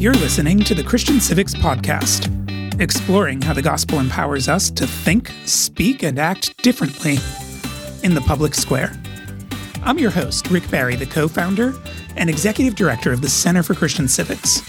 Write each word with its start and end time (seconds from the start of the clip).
You're 0.00 0.14
listening 0.14 0.60
to 0.60 0.74
the 0.74 0.82
Christian 0.82 1.20
Civics 1.20 1.54
Podcast, 1.54 2.80
exploring 2.80 3.42
how 3.42 3.52
the 3.52 3.60
gospel 3.60 3.98
empowers 3.98 4.48
us 4.48 4.70
to 4.70 4.86
think, 4.86 5.30
speak, 5.44 6.02
and 6.02 6.18
act 6.18 6.56
differently 6.62 7.18
in 8.02 8.14
the 8.14 8.22
public 8.22 8.54
square. 8.54 8.98
I'm 9.82 9.98
your 9.98 10.10
host, 10.10 10.50
Rick 10.50 10.70
Barry, 10.70 10.96
the 10.96 11.04
co 11.04 11.28
founder 11.28 11.74
and 12.16 12.30
executive 12.30 12.76
director 12.76 13.12
of 13.12 13.20
the 13.20 13.28
Center 13.28 13.62
for 13.62 13.74
Christian 13.74 14.08
Civics. 14.08 14.62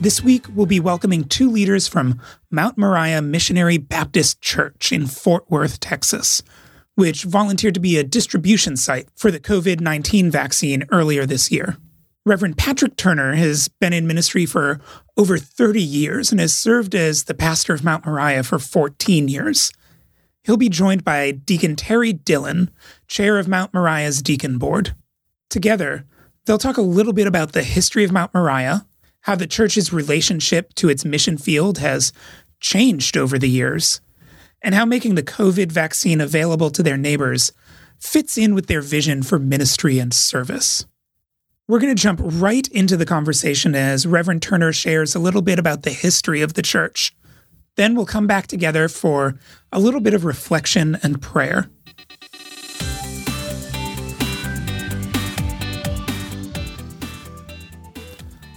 This 0.00 0.24
week, 0.24 0.46
we'll 0.52 0.66
be 0.66 0.80
welcoming 0.80 1.22
two 1.22 1.48
leaders 1.48 1.86
from 1.86 2.20
Mount 2.50 2.76
Moriah 2.76 3.22
Missionary 3.22 3.78
Baptist 3.78 4.40
Church 4.40 4.90
in 4.90 5.06
Fort 5.06 5.48
Worth, 5.48 5.78
Texas, 5.78 6.42
which 6.96 7.22
volunteered 7.22 7.74
to 7.74 7.80
be 7.80 7.96
a 7.96 8.02
distribution 8.02 8.76
site 8.76 9.08
for 9.14 9.30
the 9.30 9.38
COVID 9.38 9.78
19 9.78 10.32
vaccine 10.32 10.84
earlier 10.90 11.26
this 11.26 11.52
year. 11.52 11.76
Reverend 12.28 12.58
Patrick 12.58 12.96
Turner 12.96 13.36
has 13.36 13.68
been 13.68 13.94
in 13.94 14.06
ministry 14.06 14.44
for 14.44 14.80
over 15.16 15.38
30 15.38 15.82
years 15.82 16.30
and 16.30 16.38
has 16.38 16.54
served 16.54 16.94
as 16.94 17.24
the 17.24 17.32
pastor 17.32 17.72
of 17.72 17.82
Mount 17.82 18.04
Moriah 18.04 18.42
for 18.42 18.58
14 18.58 19.28
years. 19.28 19.72
He'll 20.44 20.58
be 20.58 20.68
joined 20.68 21.04
by 21.04 21.30
Deacon 21.30 21.74
Terry 21.74 22.12
Dillon, 22.12 22.70
chair 23.06 23.38
of 23.38 23.48
Mount 23.48 23.72
Moriah's 23.72 24.20
Deacon 24.20 24.58
Board. 24.58 24.94
Together, 25.48 26.04
they'll 26.44 26.58
talk 26.58 26.76
a 26.76 26.82
little 26.82 27.14
bit 27.14 27.26
about 27.26 27.52
the 27.52 27.62
history 27.62 28.04
of 28.04 28.12
Mount 28.12 28.34
Moriah, 28.34 28.86
how 29.22 29.34
the 29.34 29.46
church's 29.46 29.90
relationship 29.90 30.74
to 30.74 30.90
its 30.90 31.06
mission 31.06 31.38
field 31.38 31.78
has 31.78 32.12
changed 32.60 33.16
over 33.16 33.38
the 33.38 33.48
years, 33.48 34.02
and 34.60 34.74
how 34.74 34.84
making 34.84 35.14
the 35.14 35.22
COVID 35.22 35.72
vaccine 35.72 36.20
available 36.20 36.68
to 36.72 36.82
their 36.82 36.98
neighbors 36.98 37.52
fits 37.98 38.36
in 38.36 38.54
with 38.54 38.66
their 38.66 38.82
vision 38.82 39.22
for 39.22 39.38
ministry 39.38 39.98
and 39.98 40.12
service. 40.12 40.84
We're 41.70 41.80
going 41.80 41.94
to 41.94 42.02
jump 42.02 42.20
right 42.22 42.66
into 42.68 42.96
the 42.96 43.04
conversation 43.04 43.74
as 43.74 44.06
Reverend 44.06 44.40
Turner 44.40 44.72
shares 44.72 45.14
a 45.14 45.18
little 45.18 45.42
bit 45.42 45.58
about 45.58 45.82
the 45.82 45.90
history 45.90 46.40
of 46.40 46.54
the 46.54 46.62
church. 46.62 47.14
Then 47.76 47.94
we'll 47.94 48.06
come 48.06 48.26
back 48.26 48.46
together 48.46 48.88
for 48.88 49.38
a 49.70 49.78
little 49.78 50.00
bit 50.00 50.14
of 50.14 50.24
reflection 50.24 50.96
and 51.02 51.20
prayer. 51.20 51.68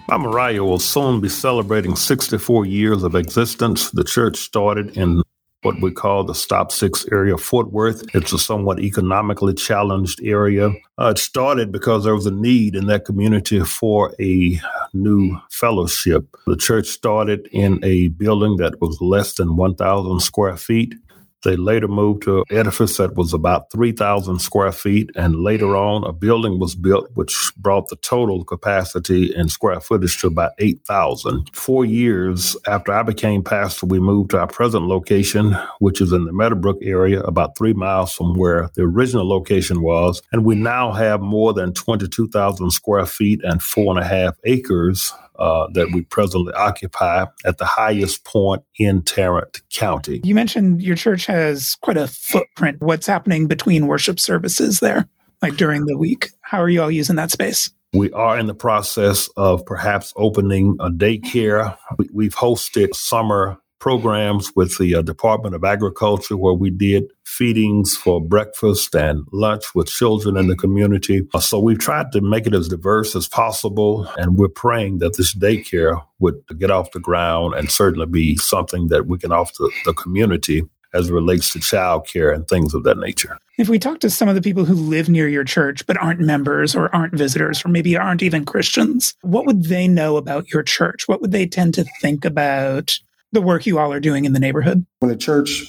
Mount 0.08 0.24
Moriah 0.24 0.64
will 0.64 0.80
soon 0.80 1.20
be 1.20 1.28
celebrating 1.28 1.98
64 1.98 2.66
years 2.66 3.04
of 3.04 3.16
existence. 3.16 3.92
The 3.92 4.06
church 4.06 4.38
started 4.38 4.96
in 4.96 5.22
what 5.64 5.80
we 5.80 5.92
call 5.92 6.24
the 6.24 6.34
Stop 6.34 6.72
Six 6.72 7.06
area 7.12 7.36
of 7.36 7.42
Fort 7.42 7.72
Worth. 7.72 8.04
It's 8.16 8.34
a 8.34 8.40
somewhat 8.40 8.80
economically 8.80 9.54
challenged 9.54 10.20
area. 10.24 10.72
Uh, 10.98 11.14
it 11.16 11.20
started 11.20 11.72
because 11.72 12.04
there 12.04 12.16
was 12.16 12.26
a 12.26 12.32
need 12.32 12.76
in 12.76 12.88
that 12.88 13.06
community 13.06 13.60
for 13.62 14.14
a 14.20 14.60
new 14.94 15.38
fellowship. 15.52 16.26
The 16.48 16.58
church 16.58 16.88
started 16.88 17.48
in 17.52 17.80
a 17.84 18.08
building 18.10 18.58
that 18.58 18.82
was 18.82 19.00
less 19.02 19.36
than 19.36 19.56
1,000 19.56 20.20
square 20.20 20.58
feet. 20.58 20.96
They 21.44 21.56
later 21.56 21.88
moved 21.88 22.24
to 22.24 22.40
an 22.50 22.58
edifice 22.58 22.98
that 22.98 23.16
was 23.16 23.34
about 23.34 23.72
3,000 23.72 24.40
square 24.40 24.72
feet. 24.72 25.10
And 25.16 25.44
later 25.44 25.68
mm. 25.68 25.80
on, 25.80 26.04
a 26.04 26.14
building 26.14 26.60
was 26.60 26.76
built 26.76 27.10
which 27.14 27.52
brought 27.58 27.90
the 27.90 27.96
total 27.98 28.44
capacity 28.44 29.34
and 29.34 29.52
square 29.52 29.80
footage 29.80 30.20
to 30.22 30.28
about 30.28 30.52
8,000. 30.60 31.50
Four 31.54 31.86
years 31.86 32.56
after 32.68 32.92
I 32.94 33.04
became 33.04 33.44
pastor, 33.44 33.86
we 33.86 34.00
moved 34.00 34.32
to 34.32 34.40
our 34.40 34.48
present 34.48 34.86
location, 34.86 35.56
which 35.80 36.02
is 36.02 36.12
in 36.12 36.26
the 36.26 36.34
Meadowbrook 36.34 36.78
area, 36.82 37.22
about 37.22 37.58
three 37.58 37.74
miles 37.74 38.14
from 38.14 38.36
where 38.36 38.70
the 38.76 38.84
original 38.84 39.28
location 39.28 39.82
was. 39.82 40.22
And 40.32 40.46
we 40.46 40.56
now 40.56 40.92
have 40.92 41.22
more 41.22 41.54
than 41.54 41.74
22,000 41.74 42.72
square 42.72 43.06
feet 43.06 43.42
and 43.44 43.62
four 43.62 43.96
and 43.96 44.04
a 44.04 44.08
half 44.08 44.36
acres 44.44 45.14
uh, 45.42 45.68
that 45.74 45.92
we 45.92 46.04
presently 46.04 46.54
occupy 46.54 47.26
at 47.44 47.58
the 47.58 47.66
highest 47.66 48.24
point 48.26 48.64
in 48.78 49.02
Tarrant 49.02 49.62
County. 49.74 50.22
You 50.24 50.36
mentioned 50.36 50.82
your 50.82 50.96
church 50.96 51.26
has 51.26 51.76
quite 51.82 51.98
a 51.98 52.08
footprint. 52.08 52.78
What's 52.80 53.08
happening 53.08 53.48
between 53.48 53.88
worship 53.88 54.20
services 54.20 54.80
there, 54.80 55.08
like 55.42 55.58
during 55.58 55.86
the 55.86 55.98
week? 55.98 56.30
How 56.42 56.62
are 56.62 56.70
you 56.70 56.84
all 56.84 56.92
using 56.92 57.16
that 57.16 57.32
space? 57.32 57.72
We 57.94 58.12
are 58.12 58.38
in 58.38 58.46
the 58.46 58.54
process 58.54 59.30
of 59.36 59.66
perhaps 59.66 60.14
opening 60.16 60.78
a 60.80 60.90
daycare. 60.90 61.76
We've 62.14 62.36
hosted 62.36 62.94
summer 62.94 63.58
programs 63.80 64.52
with 64.56 64.78
the 64.78 64.96
uh, 64.96 65.02
Department 65.02 65.56
of 65.56 65.64
Agriculture 65.64 66.38
where 66.38 66.54
we 66.54 66.70
did 66.70 67.06
feedings 67.32 67.96
for 67.96 68.20
breakfast 68.22 68.94
and 68.94 69.26
lunch 69.32 69.74
with 69.74 69.88
children 69.88 70.36
in 70.36 70.48
the 70.48 70.56
community. 70.56 71.26
So 71.40 71.60
we've 71.60 71.80
tried 71.80 72.12
to 72.12 72.22
make 72.22 72.46
it 72.46 72.54
as 72.54 72.68
diverse 72.68 73.16
as 73.16 73.28
possible, 73.28 74.08
and 74.18 74.36
we're 74.36 74.50
praying 74.50 75.00
that 75.00 75.16
this 75.16 75.34
daycare 75.34 76.04
would 76.20 76.36
get 76.60 76.72
off 76.72 76.92
the 76.92 77.00
ground 77.00 77.54
and 77.54 77.72
certainly 77.72 78.06
be 78.06 78.36
something 78.38 78.90
that 78.90 79.08
we 79.08 79.18
can 79.18 79.32
offer 79.32 79.64
the 79.86 79.94
community 79.94 80.64
as 80.94 81.10
it 81.10 81.14
relates 81.14 81.54
to 81.54 81.60
childcare 81.60 82.36
and 82.36 82.48
things 82.50 82.74
of 82.74 82.84
that 82.84 82.98
nature. 82.98 83.38
If 83.58 83.70
we 83.70 83.80
talk 83.80 84.00
to 84.02 84.10
some 84.10 84.28
of 84.28 84.36
the 84.36 84.42
people 84.42 84.66
who 84.66 84.74
live 84.74 85.08
near 85.08 85.30
your 85.30 85.46
church 85.46 85.86
but 85.86 85.98
aren't 85.98 86.20
members 86.20 86.76
or 86.76 86.94
aren't 86.94 87.14
visitors 87.14 87.64
or 87.64 87.70
maybe 87.70 87.96
aren't 87.96 88.24
even 88.24 88.44
Christians, 88.44 89.16
what 89.22 89.46
would 89.46 89.66
they 89.66 89.88
know 89.88 90.18
about 90.18 90.52
your 90.52 90.64
church? 90.64 91.08
What 91.08 91.22
would 91.22 91.32
they 91.32 91.48
tend 91.48 91.76
to 91.76 91.86
think 92.02 92.26
about 92.26 93.00
the 93.32 93.42
work 93.42 93.66
you 93.66 93.80
all 93.80 93.94
are 93.94 94.02
doing 94.02 94.26
in 94.26 94.34
the 94.34 94.40
neighborhood? 94.40 94.86
When 95.00 95.12
a 95.12 95.16
church 95.16 95.64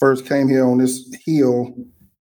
first 0.00 0.26
came 0.26 0.48
here 0.48 0.66
on 0.66 0.78
this 0.78 1.14
hill, 1.24 1.74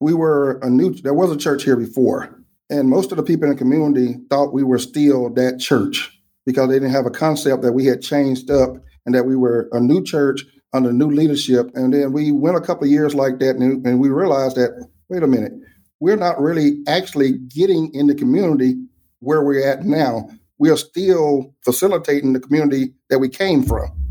we 0.01 0.15
were 0.15 0.59
a 0.63 0.71
new, 0.71 0.95
there 0.95 1.13
was 1.13 1.31
a 1.31 1.37
church 1.37 1.65
here 1.65 1.77
before. 1.77 2.41
And 2.71 2.89
most 2.89 3.11
of 3.11 3.17
the 3.17 3.23
people 3.23 3.45
in 3.45 3.51
the 3.51 3.59
community 3.59 4.17
thought 4.31 4.55
we 4.55 4.65
were 4.65 4.79
still 4.79 5.29
that 5.35 5.59
church 5.59 6.19
because 6.47 6.69
they 6.69 6.77
didn't 6.77 6.93
have 6.93 7.07
a 7.07 7.11
concept 7.11 7.63
that 7.63 7.73
we 7.73 7.85
had 7.85 8.01
changed 8.01 8.51
up 8.51 8.77
and 9.05 9.15
that 9.15 9.27
we 9.27 9.37
were 9.37 9.69
a 9.73 9.81
new 9.81 10.03
church 10.03 10.45
under 10.73 10.93
new 10.93 11.11
leadership. 11.11 11.71
And 11.75 11.93
then 11.93 12.13
we 12.13 12.33
went 12.33 12.57
a 12.57 12.61
couple 12.61 12.85
of 12.85 12.91
years 12.91 13.15
like 13.15 13.39
that 13.41 13.57
and, 13.57 13.87
and 13.87 14.01
we 14.01 14.09
realized 14.09 14.57
that, 14.57 14.89
wait 15.09 15.23
a 15.23 15.27
minute, 15.27 15.53
we're 16.01 16.17
not 16.17 16.41
really 16.41 16.83
actually 16.87 17.33
getting 17.33 17.93
in 17.95 18.07
the 18.07 18.15
community 18.15 18.75
where 19.21 19.43
we're 19.43 19.67
at 19.67 19.85
now. 19.85 20.29
We 20.59 20.71
are 20.71 20.77
still 20.77 21.55
facilitating 21.65 22.33
the 22.33 22.41
community 22.41 22.95
that 23.11 23.19
we 23.19 23.29
came 23.29 23.63
from. 23.63 24.04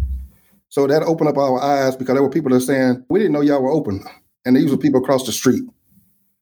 So 0.73 0.87
that 0.87 1.03
opened 1.03 1.29
up 1.29 1.37
our 1.37 1.61
eyes 1.61 1.95
because 1.95 2.15
there 2.15 2.23
were 2.23 2.31
people 2.31 2.49
that 2.49 2.55
were 2.55 2.59
saying, 2.59 3.05
we 3.07 3.19
didn't 3.19 3.33
know 3.33 3.41
y'all 3.41 3.61
were 3.61 3.69
open. 3.69 4.03
And 4.43 4.55
these 4.55 4.71
were 4.71 4.77
people 4.77 5.03
across 5.03 5.23
the 5.23 5.31
street. 5.31 5.61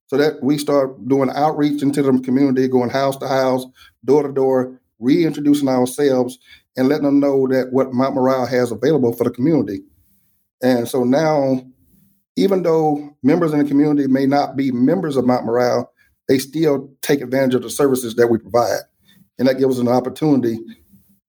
So 0.08 0.16
that 0.16 0.42
we 0.42 0.58
start 0.58 1.06
doing 1.10 1.30
outreach 1.36 1.82
into 1.82 2.02
the 2.02 2.18
community, 2.22 2.70
going 2.70 2.92
house 2.92 3.18
to 3.18 3.28
house, 3.28 3.66
door 4.06 4.24
to 4.26 4.32
door, 4.32 4.80
reintroducing 5.00 5.68
ourselves 5.68 6.40
and 6.78 6.88
letting 6.88 7.04
them 7.04 7.20
know 7.20 7.46
that 7.50 7.74
what 7.74 7.92
Mount 7.92 8.16
Moriah 8.16 8.48
has 8.48 8.72
available 8.72 9.12
for 9.12 9.26
the 9.26 9.32
community. 9.32 9.82
And 10.64 10.88
so 10.88 11.04
now, 11.04 11.66
even 12.38 12.64
though 12.64 13.18
members 13.24 13.52
in 13.52 13.60
the 13.60 13.66
community 13.66 14.08
may 14.08 14.28
not 14.28 14.56
be 14.56 14.72
members 14.72 15.18
of 15.18 15.26
Mount 15.26 15.46
Moriah, 15.46 15.84
they 16.30 16.40
still 16.40 16.90
take 17.02 17.20
advantage 17.20 17.56
of 17.56 17.64
the 17.64 17.70
services 17.70 18.16
that 18.16 18.28
we 18.28 18.38
provide. 18.38 18.80
And 19.38 19.50
that 19.50 19.60
gives 19.60 19.76
us 19.76 19.82
an 19.82 19.90
opportunity 19.90 20.58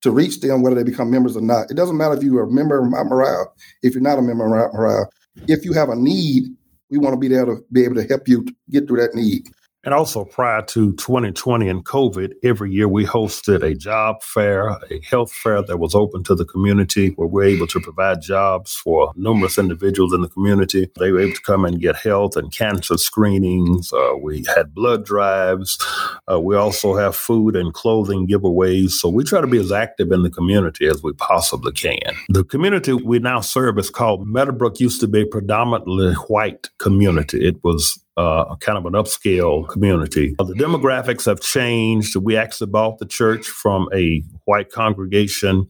to 0.03 0.11
reach 0.11 0.41
them, 0.41 0.61
whether 0.61 0.75
they 0.75 0.83
become 0.83 1.09
members 1.09 1.35
or 1.35 1.41
not. 1.41 1.71
It 1.71 1.75
doesn't 1.75 1.97
matter 1.97 2.15
if 2.15 2.23
you're 2.23 2.43
a 2.43 2.51
member 2.51 2.79
of 2.79 2.89
Mount 2.89 3.09
Moriah, 3.09 3.45
if 3.81 3.93
you're 3.93 4.03
not 4.03 4.19
a 4.19 4.21
member 4.21 4.45
of 4.45 4.51
Mount 4.51 4.73
Moriah. 4.73 5.05
If 5.47 5.65
you 5.65 5.73
have 5.73 5.89
a 5.89 5.95
need, 5.95 6.43
we 6.89 6.97
want 6.97 7.13
to 7.13 7.19
be 7.19 7.29
there 7.29 7.45
to 7.45 7.57
be 7.71 7.85
able 7.85 7.95
to 7.95 8.03
help 8.03 8.27
you 8.27 8.45
get 8.69 8.87
through 8.87 9.01
that 9.01 9.15
need. 9.15 9.47
And 9.83 9.93
also, 9.93 10.23
prior 10.23 10.61
to 10.61 10.93
2020 10.93 11.67
and 11.67 11.85
COVID, 11.85 12.33
every 12.43 12.71
year 12.71 12.87
we 12.87 13.05
hosted 13.05 13.63
a 13.63 13.75
job 13.75 14.23
fair, 14.23 14.69
a 14.69 15.01
health 15.09 15.33
fair 15.33 15.61
that 15.61 15.77
was 15.77 15.93
open 15.93 16.23
to 16.23 16.35
the 16.35 16.45
community 16.45 17.09
where 17.09 17.27
we're 17.27 17.43
able 17.43 17.67
to 17.67 17.81
provide 17.81 18.21
jobs 18.21 18.75
for 18.75 19.11
numerous 19.17 19.57
individuals 19.57 20.13
in 20.13 20.21
the 20.21 20.29
community. 20.29 20.89
They 20.97 21.11
were 21.11 21.21
able 21.21 21.35
to 21.35 21.41
come 21.41 21.65
and 21.65 21.81
get 21.81 21.97
health 21.97 22.37
and 22.37 22.49
cancer 22.51 22.97
screenings. 22.97 23.91
Uh, 23.91 24.13
we 24.21 24.45
had 24.55 24.73
blood 24.73 25.05
drives. 25.05 25.77
Uh, 26.31 26.39
we 26.39 26.55
also 26.55 26.95
have 26.95 27.15
food 27.15 27.55
and 27.57 27.73
clothing 27.73 28.25
giveaways. 28.25 28.91
So 28.91 29.09
we 29.09 29.25
try 29.25 29.41
to 29.41 29.47
be 29.47 29.59
as 29.59 29.71
active 29.71 30.13
in 30.13 30.23
the 30.23 30.29
community 30.29 30.87
as 30.87 31.03
we 31.03 31.11
possibly 31.13 31.73
can. 31.73 32.15
The 32.29 32.45
community 32.45 32.93
we 32.93 33.19
now 33.19 33.41
serve 33.41 33.77
is 33.77 33.89
called 33.89 34.27
Meadowbrook, 34.27 34.79
used 34.79 35.01
to 35.01 35.07
be 35.07 35.23
a 35.23 35.25
predominantly 35.25 36.13
white 36.29 36.69
community. 36.79 37.45
It 37.45 37.61
was 37.63 38.02
uh, 38.17 38.55
kind 38.57 38.77
of 38.77 38.85
an 38.85 38.93
upscale 38.93 39.67
community. 39.67 40.35
Uh, 40.37 40.43
the 40.43 40.53
demographics 40.53 41.25
have 41.25 41.39
changed. 41.39 42.15
We 42.15 42.37
actually 42.37 42.69
bought 42.69 42.99
the 42.99 43.05
church 43.05 43.47
from 43.47 43.89
a 43.93 44.23
white 44.45 44.71
congregation. 44.71 45.67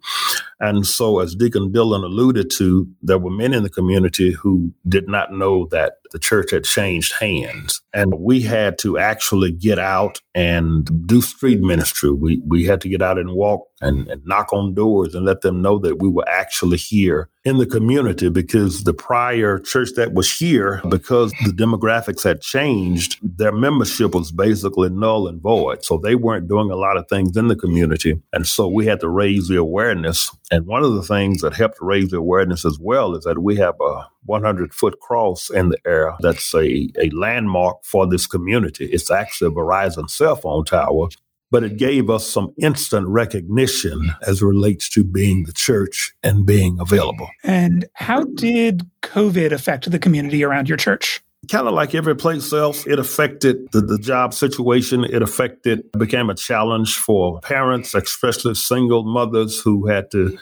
And 0.60 0.86
so, 0.86 1.20
as 1.20 1.36
Deacon 1.36 1.72
Dillon 1.72 2.04
alluded 2.04 2.50
to, 2.52 2.88
there 3.02 3.18
were 3.18 3.31
men 3.31 3.54
in 3.54 3.64
the 3.64 3.70
community 3.70 4.31
who 4.31 4.74
did 4.88 5.08
not 5.10 5.34
know 5.34 5.68
that 5.72 5.96
the 6.14 6.20
church 6.20 6.52
had 6.52 6.64
changed 6.64 7.14
hands. 7.20 7.81
And 7.94 8.14
we 8.20 8.42
had 8.42 8.78
to 8.80 8.98
actually 8.98 9.52
get 9.52 9.80
out 9.80 10.22
and 10.34 11.08
do 11.08 11.22
street 11.22 11.60
ministry. 11.60 12.12
We, 12.12 12.42
we 12.46 12.66
had 12.66 12.81
to 12.81 12.90
get 12.90 13.02
out 13.02 13.18
and 13.18 13.34
walk 13.34 13.68
and, 13.81 14.08
and 14.08 14.25
knock 14.25 14.54
on 14.54 14.74
doors 14.74 15.14
and 15.16 15.26
let 15.26 15.42
them 15.42 15.62
know 15.62 15.80
that 15.80 16.02
we 16.02 16.08
were 16.08 16.28
actually 16.30 16.78
here 16.78 17.30
in 17.44 17.58
the 17.58 17.66
community 17.66 18.30
because 18.30 18.84
the 18.84 18.94
prior 18.94 19.60
church 19.60 19.90
that 19.96 20.14
was 20.14 20.31
here, 20.31 20.81
because 20.88 21.31
the 21.44 21.52
demographics 21.52 22.24
had 22.24 22.42
changed, 22.42 23.18
their 23.22 23.52
membership 23.52 24.14
was 24.14 24.31
basically 24.31 24.90
null 24.90 25.28
and 25.28 25.42
void. 25.42 25.84
So 25.84 25.98
they 25.98 26.16
weren't 26.16 26.48
doing 26.48 26.72
a 26.72 26.76
lot 26.76 26.96
of 26.96 27.08
things 27.10 27.36
in 27.36 27.48
the 27.48 27.56
community. 27.56 28.22
And 28.31 28.48
so 28.48 28.62
we 28.68 28.86
had 28.86 29.00
to 29.01 29.10
raise 29.10 29.48
the 29.48 29.57
awareness. 29.57 30.31
And 30.51 30.65
one 30.65 30.83
of 30.83 30.94
the 30.94 31.04
things 31.04 31.42
that 31.42 31.54
helped 31.54 31.77
raise 31.81 32.10
the 32.10 32.18
awareness 32.18 32.65
as 32.65 32.77
well 32.80 33.15
is 33.15 33.24
that 33.24 33.39
we 33.39 33.56
have 33.57 33.75
a 33.81 34.07
100 34.25 34.74
foot 34.74 35.00
cross 35.00 35.50
in 35.50 35.69
the 35.69 35.77
air 35.86 36.15
that's 36.19 36.54
a, 36.54 36.89
a 37.00 37.10
landmark 37.12 37.83
for 37.83 38.07
this 38.07 38.27
community. 38.27 38.86
It's 38.86 39.12
actually 39.12 39.48
a 39.50 39.56
Verizon 39.56 40.10
cell 40.10 40.36
phone 40.36 40.65
tower 40.65 41.10
but 41.54 41.63
it 41.63 41.77
gave 41.77 42.10
us 42.10 42.27
some 42.27 42.51
instant 42.57 43.06
recognition 43.07 44.12
as 44.25 44.42
relates 44.42 44.89
to 44.89 45.04
being 45.04 45.44
the 45.44 45.54
church 45.54 46.12
and 46.24 46.48
being 46.48 46.80
available. 46.80 47.30
And 47.44 47.86
how 47.94 48.24
did 48.24 48.89
COVID 49.04 49.51
affect 49.51 49.92
the 49.92 50.00
community 50.00 50.44
around 50.44 50.68
your 50.68 50.80
church? 50.80 51.23
Kind 51.50 51.68
of 51.68 51.74
like 51.74 51.94
every 51.94 52.16
place 52.16 52.54
else, 52.54 52.88
it 52.88 53.00
affected 53.00 53.72
the, 53.72 53.81
the 53.81 53.98
job 53.98 54.34
situation. 54.34 55.04
It 55.04 55.22
affected, 55.22 55.92
became 55.92 56.30
a 56.30 56.36
challenge 56.36 56.98
for 56.98 57.42
parents, 57.42 57.94
especially 57.94 58.56
single 58.56 59.04
mothers 59.04 59.60
who 59.60 59.88
had 59.88 60.10
to 60.12 60.38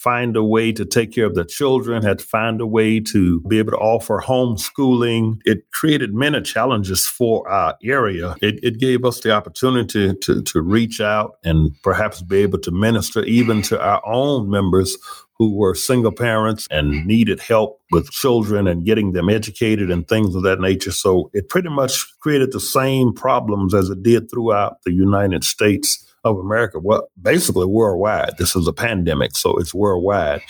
find 0.00 0.34
a 0.34 0.42
way 0.42 0.72
to 0.72 0.86
take 0.86 1.12
care 1.12 1.26
of 1.26 1.34
their 1.34 1.44
children, 1.44 2.02
had 2.02 2.20
to 2.20 2.24
find 2.24 2.60
a 2.60 2.66
way 2.66 3.00
to 3.00 3.40
be 3.42 3.58
able 3.58 3.72
to 3.72 3.76
offer 3.76 4.22
homeschooling. 4.26 5.38
It 5.44 5.70
created 5.72 6.14
many 6.14 6.40
challenges 6.40 7.06
for 7.06 7.46
our 7.48 7.76
area. 7.84 8.34
It, 8.40 8.60
it 8.62 8.78
gave 8.78 9.04
us 9.04 9.20
the 9.20 9.32
opportunity 9.32 10.14
to, 10.14 10.42
to 10.42 10.62
reach 10.62 11.02
out 11.02 11.36
and 11.44 11.70
perhaps 11.82 12.22
be 12.22 12.38
able 12.38 12.60
to 12.60 12.70
minister 12.70 13.22
even 13.24 13.60
to 13.62 13.78
our 13.78 14.00
own 14.06 14.48
members 14.48 14.96
who 15.40 15.56
were 15.56 15.74
single 15.74 16.12
parents 16.12 16.68
and 16.70 17.06
needed 17.06 17.40
help 17.40 17.80
with 17.90 18.10
children 18.10 18.68
and 18.68 18.84
getting 18.84 19.12
them 19.12 19.30
educated 19.30 19.90
and 19.90 20.06
things 20.06 20.34
of 20.34 20.42
that 20.42 20.60
nature. 20.60 20.92
So 20.92 21.30
it 21.32 21.48
pretty 21.48 21.70
much 21.70 22.04
created 22.20 22.52
the 22.52 22.60
same 22.60 23.14
problems 23.14 23.72
as 23.72 23.88
it 23.88 24.02
did 24.02 24.30
throughout 24.30 24.82
the 24.84 24.92
United 24.92 25.42
States 25.42 26.06
of 26.24 26.36
America, 26.36 26.78
well, 26.78 27.08
basically 27.22 27.64
worldwide. 27.64 28.36
This 28.36 28.54
is 28.54 28.68
a 28.68 28.72
pandemic, 28.74 29.34
so 29.34 29.56
it's 29.56 29.72
worldwide. 29.72 30.42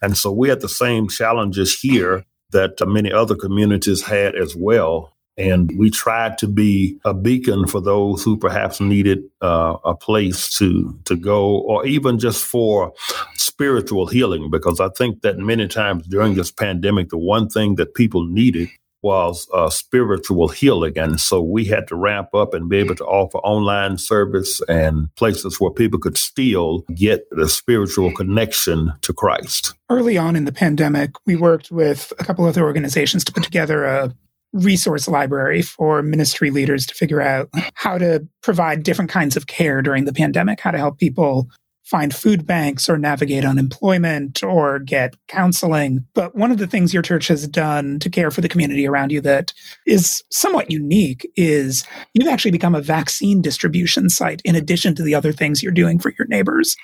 And 0.00 0.16
so 0.16 0.32
we 0.32 0.48
had 0.48 0.62
the 0.62 0.70
same 0.70 1.08
challenges 1.08 1.78
here 1.78 2.24
that 2.52 2.80
many 2.88 3.12
other 3.12 3.34
communities 3.34 4.00
had 4.02 4.34
as 4.36 4.56
well. 4.56 5.12
And 5.40 5.70
we 5.76 5.90
tried 5.90 6.38
to 6.38 6.48
be 6.48 6.98
a 7.04 7.14
beacon 7.14 7.66
for 7.66 7.80
those 7.80 8.22
who 8.22 8.36
perhaps 8.36 8.80
needed 8.80 9.24
uh, 9.40 9.76
a 9.84 9.94
place 9.94 10.56
to 10.58 10.98
to 11.04 11.16
go, 11.16 11.58
or 11.60 11.86
even 11.86 12.18
just 12.18 12.44
for 12.44 12.92
spiritual 13.34 14.06
healing. 14.06 14.50
Because 14.50 14.80
I 14.80 14.88
think 14.90 15.22
that 15.22 15.38
many 15.38 15.68
times 15.68 16.06
during 16.06 16.34
this 16.34 16.50
pandemic, 16.50 17.08
the 17.08 17.18
one 17.18 17.48
thing 17.48 17.76
that 17.76 17.94
people 17.94 18.24
needed 18.26 18.68
was 19.02 19.48
uh, 19.54 19.70
spiritual 19.70 20.48
healing. 20.48 20.98
And 20.98 21.20
so 21.20 21.40
we 21.40 21.64
had 21.64 21.88
to 21.88 21.96
ramp 21.96 22.34
up 22.34 22.54
and 22.54 22.68
be 22.68 22.76
able 22.78 22.94
to 22.96 23.04
offer 23.04 23.38
online 23.38 23.98
service 23.98 24.60
and 24.68 25.14
places 25.16 25.60
where 25.60 25.70
people 25.70 25.98
could 25.98 26.18
still 26.18 26.84
get 26.94 27.24
the 27.30 27.48
spiritual 27.48 28.12
connection 28.12 28.92
to 29.02 29.12
Christ. 29.12 29.74
Early 29.88 30.18
on 30.18 30.36
in 30.36 30.44
the 30.44 30.52
pandemic, 30.52 31.12
we 31.26 31.36
worked 31.36 31.70
with 31.70 32.12
a 32.18 32.24
couple 32.24 32.44
other 32.44 32.62
organizations 32.62 33.24
to 33.24 33.32
put 33.32 33.42
together 33.42 33.84
a 33.84 34.14
resource 34.52 35.06
library 35.08 35.62
for 35.62 36.02
ministry 36.02 36.50
leaders 36.50 36.86
to 36.86 36.94
figure 36.94 37.20
out 37.20 37.48
how 37.74 37.98
to 37.98 38.26
provide 38.42 38.82
different 38.82 39.10
kinds 39.10 39.36
of 39.36 39.46
care 39.46 39.82
during 39.82 40.04
the 40.04 40.12
pandemic, 40.12 40.60
how 40.60 40.70
to 40.70 40.78
help 40.78 40.98
people 40.98 41.48
find 41.90 42.14
food 42.14 42.46
banks 42.46 42.88
or 42.88 42.96
navigate 42.96 43.44
unemployment 43.44 44.44
or 44.44 44.78
get 44.78 45.16
counseling. 45.26 46.06
But 46.14 46.36
one 46.36 46.52
of 46.52 46.58
the 46.58 46.68
things 46.68 46.94
your 46.94 47.02
church 47.02 47.26
has 47.26 47.48
done 47.48 47.98
to 47.98 48.08
care 48.08 48.30
for 48.30 48.40
the 48.40 48.48
community 48.48 48.86
around 48.86 49.10
you 49.10 49.20
that 49.22 49.52
is 49.86 50.22
somewhat 50.30 50.70
unique 50.70 51.28
is 51.34 51.84
you've 52.14 52.28
actually 52.28 52.52
become 52.52 52.76
a 52.76 52.80
vaccine 52.80 53.42
distribution 53.42 54.08
site 54.08 54.40
in 54.44 54.54
addition 54.54 54.94
to 54.94 55.02
the 55.02 55.16
other 55.16 55.32
things 55.32 55.62
you're 55.64 55.72
doing 55.72 55.98
for 55.98 56.12
your 56.16 56.28
neighbors. 56.28 56.76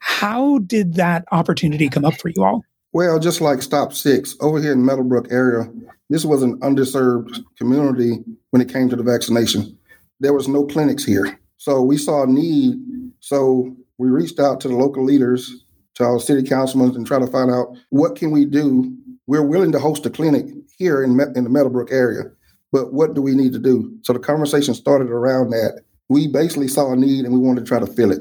How 0.00 0.58
did 0.58 0.94
that 0.94 1.24
opportunity 1.32 1.88
come 1.88 2.04
up 2.04 2.20
for 2.20 2.28
you 2.28 2.44
all? 2.44 2.62
Well, 2.92 3.18
just 3.18 3.40
like 3.40 3.62
Stop 3.62 3.94
Six 3.94 4.36
over 4.40 4.60
here 4.60 4.72
in 4.72 4.84
Meadowbrook 4.84 5.32
area, 5.32 5.72
this 6.12 6.24
was 6.24 6.42
an 6.42 6.58
underserved 6.60 7.44
community 7.56 8.18
when 8.50 8.60
it 8.60 8.72
came 8.72 8.88
to 8.88 8.96
the 8.96 9.02
vaccination. 9.02 9.78
There 10.20 10.34
was 10.34 10.48
no 10.48 10.66
clinics 10.66 11.04
here. 11.04 11.38
So 11.56 11.82
we 11.82 11.96
saw 11.96 12.24
a 12.24 12.26
need. 12.26 12.74
So 13.20 13.74
we 13.98 14.08
reached 14.08 14.38
out 14.38 14.60
to 14.60 14.68
the 14.68 14.76
local 14.76 15.04
leaders, 15.04 15.64
to 15.94 16.04
our 16.04 16.20
city 16.20 16.46
councilmen, 16.46 16.94
and 16.96 17.06
try 17.06 17.18
to 17.18 17.26
find 17.26 17.50
out 17.50 17.76
what 17.90 18.16
can 18.16 18.30
we 18.30 18.44
do. 18.44 18.96
We're 19.26 19.46
willing 19.46 19.72
to 19.72 19.78
host 19.78 20.04
a 20.06 20.10
clinic 20.10 20.46
here 20.76 21.02
in, 21.02 21.18
in 21.34 21.44
the 21.44 21.50
Meadowbrook 21.50 21.92
area, 21.92 22.24
but 22.72 22.92
what 22.92 23.14
do 23.14 23.22
we 23.22 23.34
need 23.34 23.52
to 23.52 23.58
do? 23.58 23.96
So 24.02 24.12
the 24.12 24.18
conversation 24.18 24.74
started 24.74 25.08
around 25.08 25.50
that. 25.50 25.82
We 26.08 26.26
basically 26.26 26.68
saw 26.68 26.92
a 26.92 26.96
need 26.96 27.24
and 27.24 27.32
we 27.32 27.38
wanted 27.38 27.60
to 27.60 27.66
try 27.66 27.78
to 27.78 27.86
fill 27.86 28.10
it 28.10 28.20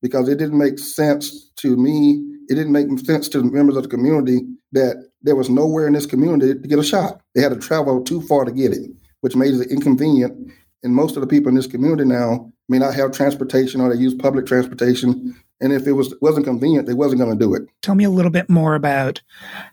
because 0.00 0.28
it 0.28 0.38
didn't 0.38 0.58
make 0.58 0.78
sense 0.78 1.50
to 1.56 1.76
me. 1.76 2.22
It 2.48 2.54
didn't 2.54 2.72
make 2.72 2.86
sense 3.00 3.28
to 3.30 3.38
the 3.38 3.44
members 3.44 3.76
of 3.76 3.82
the 3.82 3.88
community 3.88 4.42
that 4.72 5.05
there 5.22 5.36
was 5.36 5.50
nowhere 5.50 5.86
in 5.86 5.92
this 5.92 6.06
community 6.06 6.60
to 6.60 6.68
get 6.68 6.78
a 6.78 6.84
shot. 6.84 7.20
They 7.34 7.42
had 7.42 7.52
to 7.52 7.58
travel 7.58 8.02
too 8.02 8.20
far 8.22 8.44
to 8.44 8.52
get 8.52 8.72
it, 8.72 8.90
which 9.20 9.36
made 9.36 9.54
it 9.54 9.70
inconvenient. 9.70 10.52
And 10.82 10.94
most 10.94 11.16
of 11.16 11.20
the 11.20 11.26
people 11.26 11.48
in 11.48 11.54
this 11.54 11.66
community 11.66 12.04
now 12.04 12.52
may 12.68 12.78
not 12.78 12.94
have 12.94 13.12
transportation 13.12 13.80
or 13.80 13.92
they 13.92 14.00
use 14.00 14.14
public 14.14 14.46
transportation. 14.46 15.36
And 15.60 15.72
if 15.72 15.86
it 15.86 15.92
was 15.92 16.14
wasn't 16.20 16.46
convenient, 16.46 16.86
they 16.86 16.94
wasn't 16.94 17.20
going 17.20 17.36
to 17.36 17.44
do 17.44 17.54
it. 17.54 17.62
Tell 17.82 17.94
me 17.94 18.04
a 18.04 18.10
little 18.10 18.30
bit 18.30 18.50
more 18.50 18.74
about 18.74 19.22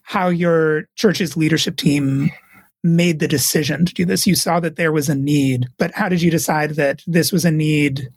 how 0.03 0.29
your 0.29 0.87
church's 0.95 1.35
leadership 1.35 1.75
team 1.75 2.31
made 2.83 3.19
the 3.19 3.27
decision 3.27 3.85
to 3.85 3.93
do 3.93 4.05
this. 4.05 4.27
You 4.27 4.35
saw 4.35 4.59
that 4.59 4.75
there 4.75 4.91
was 4.91 5.09
a 5.09 5.15
need, 5.15 5.67
but 5.77 5.91
how 5.93 6.09
did 6.09 6.21
you 6.21 6.31
decide 6.31 6.71
that 6.71 7.01
this 7.07 7.31
was 7.31 7.45
a 7.45 7.51
need 7.51 8.09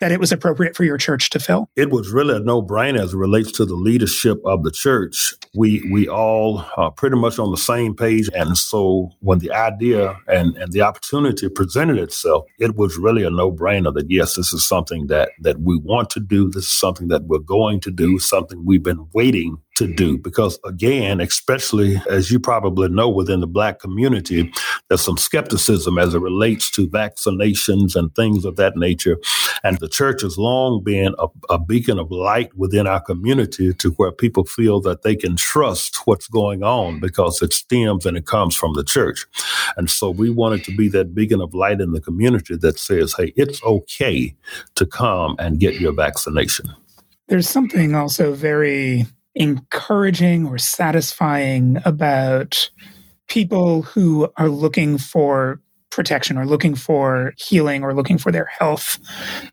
that 0.00 0.12
it 0.12 0.20
was 0.20 0.32
appropriate 0.32 0.76
for 0.76 0.84
your 0.84 0.98
church 0.98 1.30
to 1.30 1.38
fill? 1.38 1.68
It 1.76 1.90
was 1.90 2.10
really 2.10 2.36
a 2.36 2.40
no-brainer 2.40 3.00
as 3.00 3.14
it 3.14 3.16
relates 3.16 3.52
to 3.52 3.64
the 3.64 3.74
leadership 3.74 4.40
of 4.44 4.62
the 4.62 4.70
church. 4.70 5.34
We 5.54 5.88
we 5.90 6.08
all 6.08 6.64
are 6.76 6.90
pretty 6.90 7.16
much 7.16 7.38
on 7.38 7.50
the 7.50 7.56
same 7.56 7.94
page, 7.94 8.28
and 8.34 8.56
so 8.56 9.10
when 9.20 9.38
the 9.38 9.52
idea 9.52 10.16
and, 10.26 10.56
and 10.56 10.72
the 10.72 10.82
opportunity 10.82 11.48
presented 11.48 11.98
itself, 11.98 12.44
it 12.58 12.76
was 12.76 12.98
really 12.98 13.24
a 13.24 13.30
no-brainer 13.30 13.94
that 13.94 14.10
yes, 14.10 14.36
this 14.36 14.52
is 14.52 14.66
something 14.66 15.06
that 15.08 15.30
that 15.40 15.60
we 15.60 15.78
want 15.78 16.10
to 16.10 16.20
do. 16.20 16.50
This 16.50 16.64
is 16.64 16.78
something 16.78 17.08
that 17.08 17.24
we're 17.24 17.38
going 17.38 17.80
to 17.80 17.90
do. 17.90 18.18
Something 18.18 18.64
we've 18.64 18.82
been 18.82 19.08
waiting 19.14 19.58
to 19.78 19.86
do 19.86 20.18
because 20.18 20.58
again 20.64 21.20
especially 21.20 22.02
as 22.10 22.32
you 22.32 22.40
probably 22.40 22.88
know 22.88 23.08
within 23.08 23.38
the 23.38 23.46
black 23.46 23.78
community 23.78 24.52
there's 24.88 25.00
some 25.00 25.16
skepticism 25.16 25.98
as 25.98 26.14
it 26.14 26.18
relates 26.18 26.68
to 26.68 26.88
vaccinations 26.88 27.94
and 27.94 28.12
things 28.16 28.44
of 28.44 28.56
that 28.56 28.76
nature 28.76 29.16
and 29.62 29.78
the 29.78 29.88
church 29.88 30.22
has 30.22 30.38
long 30.38 30.82
been 30.82 31.14
a, 31.18 31.26
a 31.50 31.58
beacon 31.58 31.98
of 31.98 32.10
light 32.10 32.54
within 32.56 32.86
our 32.86 33.00
community 33.00 33.72
to 33.74 33.90
where 33.92 34.12
people 34.12 34.44
feel 34.44 34.80
that 34.80 35.02
they 35.02 35.16
can 35.16 35.36
trust 35.36 36.06
what's 36.06 36.28
going 36.28 36.62
on 36.62 36.96
mm. 36.96 37.00
because 37.00 37.42
it 37.42 37.52
stems 37.52 38.06
and 38.06 38.16
it 38.16 38.26
comes 38.26 38.54
from 38.54 38.74
the 38.74 38.84
church. 38.84 39.26
And 39.76 39.90
so 39.90 40.10
we 40.10 40.30
wanted 40.30 40.64
to 40.64 40.76
be 40.76 40.88
that 40.90 41.14
beacon 41.14 41.40
of 41.40 41.54
light 41.54 41.80
in 41.80 41.92
the 41.92 42.00
community 42.00 42.56
that 42.56 42.78
says 42.78 43.14
hey 43.16 43.32
it's 43.36 43.62
okay 43.62 44.34
to 44.74 44.86
come 44.86 45.36
and 45.38 45.60
get 45.60 45.80
your 45.80 45.92
vaccination. 45.92 46.70
There's 47.28 47.48
something 47.48 47.94
also 47.94 48.32
very 48.32 49.06
encouraging 49.34 50.46
or 50.46 50.58
satisfying 50.58 51.78
about 51.84 52.70
people 53.28 53.82
who 53.82 54.32
are 54.36 54.48
looking 54.48 54.98
for 54.98 55.60
protection 55.90 56.36
or 56.38 56.46
looking 56.46 56.74
for 56.74 57.32
healing 57.36 57.82
or 57.82 57.94
looking 57.94 58.18
for 58.18 58.30
their 58.30 58.46
health 58.46 58.98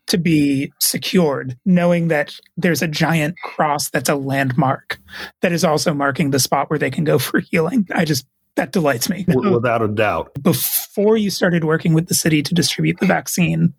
to 0.06 0.18
be 0.18 0.72
secured, 0.80 1.56
knowing 1.64 2.08
that 2.08 2.34
there's 2.56 2.82
a 2.82 2.88
giant 2.88 3.36
cross 3.42 3.90
that's 3.90 4.08
a 4.08 4.14
landmark 4.14 4.98
that 5.42 5.52
is 5.52 5.64
also 5.64 5.94
marking 5.94 6.30
the 6.30 6.38
spot 6.38 6.70
where 6.70 6.78
they 6.78 6.90
can 6.90 7.04
go 7.04 7.18
for 7.18 7.40
healing. 7.40 7.86
I 7.94 8.04
just, 8.04 8.26
that 8.56 8.72
delights 8.72 9.08
me. 9.08 9.24
Without 9.28 9.82
a 9.82 9.88
doubt. 9.88 10.32
Before 10.42 11.16
you 11.16 11.30
started 11.30 11.64
working 11.64 11.94
with 11.94 12.06
the 12.08 12.14
city 12.14 12.42
to 12.42 12.54
distribute 12.54 12.98
the 13.00 13.06
vaccine, 13.06 13.74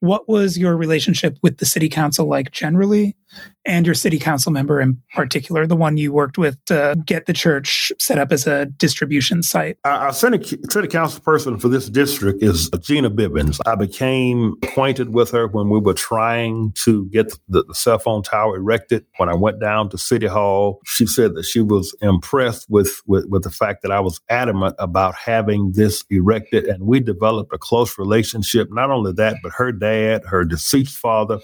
what 0.00 0.28
was 0.28 0.56
your 0.56 0.76
relationship 0.76 1.38
with 1.42 1.58
the 1.58 1.66
city 1.66 1.88
council 1.88 2.28
like 2.28 2.50
generally 2.50 3.16
and 3.64 3.84
your 3.84 3.94
city 3.94 4.18
council 4.18 4.50
member 4.50 4.80
in 4.80 5.00
particular, 5.14 5.66
the 5.66 5.76
one 5.76 5.98
you 5.98 6.12
worked 6.12 6.38
with 6.38 6.56
to 6.64 6.96
get 7.04 7.26
the 7.26 7.32
church 7.32 7.92
set 7.98 8.18
up 8.18 8.32
as 8.32 8.46
a 8.46 8.66
distribution 8.66 9.42
site? 9.42 9.76
Our 9.84 10.12
city, 10.12 10.58
city 10.70 10.88
council 10.88 11.20
person 11.20 11.58
for 11.58 11.68
this 11.68 11.90
district 11.90 12.42
is 12.42 12.70
Gyna 12.70 13.14
Bivens. 13.14 13.60
I 13.66 13.74
became 13.74 14.54
acquainted 14.62 15.12
with 15.12 15.30
her 15.32 15.46
when 15.48 15.68
we 15.68 15.78
were 15.78 15.94
trying 15.94 16.72
to 16.84 17.06
get 17.06 17.38
the, 17.48 17.64
the 17.64 17.74
cell 17.74 17.98
phone 17.98 18.22
tower 18.22 18.56
erected. 18.56 19.04
When 19.18 19.28
I 19.28 19.34
went 19.34 19.60
down 19.60 19.90
to 19.90 19.98
City 19.98 20.26
Hall, 20.26 20.80
she 20.86 21.06
said 21.06 21.34
that 21.34 21.44
she 21.44 21.60
was 21.60 21.94
impressed 22.00 22.70
with, 22.70 23.02
with, 23.06 23.26
with 23.26 23.42
the 23.42 23.50
fact 23.50 23.82
that 23.82 23.90
I 23.90 24.00
was 24.00 24.20
adamant 24.30 24.76
about 24.78 25.14
having 25.14 25.72
this 25.72 26.04
erected, 26.08 26.64
and 26.64 26.86
we 26.86 27.00
developed 27.00 27.52
a 27.52 27.58
close 27.58 27.98
relationship. 27.98 28.68
Not 28.70 28.90
only 28.90 29.12
that, 29.12 29.36
but 29.42 29.52
her 29.52 29.72
dad, 29.72 29.87
her 30.24 30.44
deceased 30.44 30.96
father, 30.96 31.38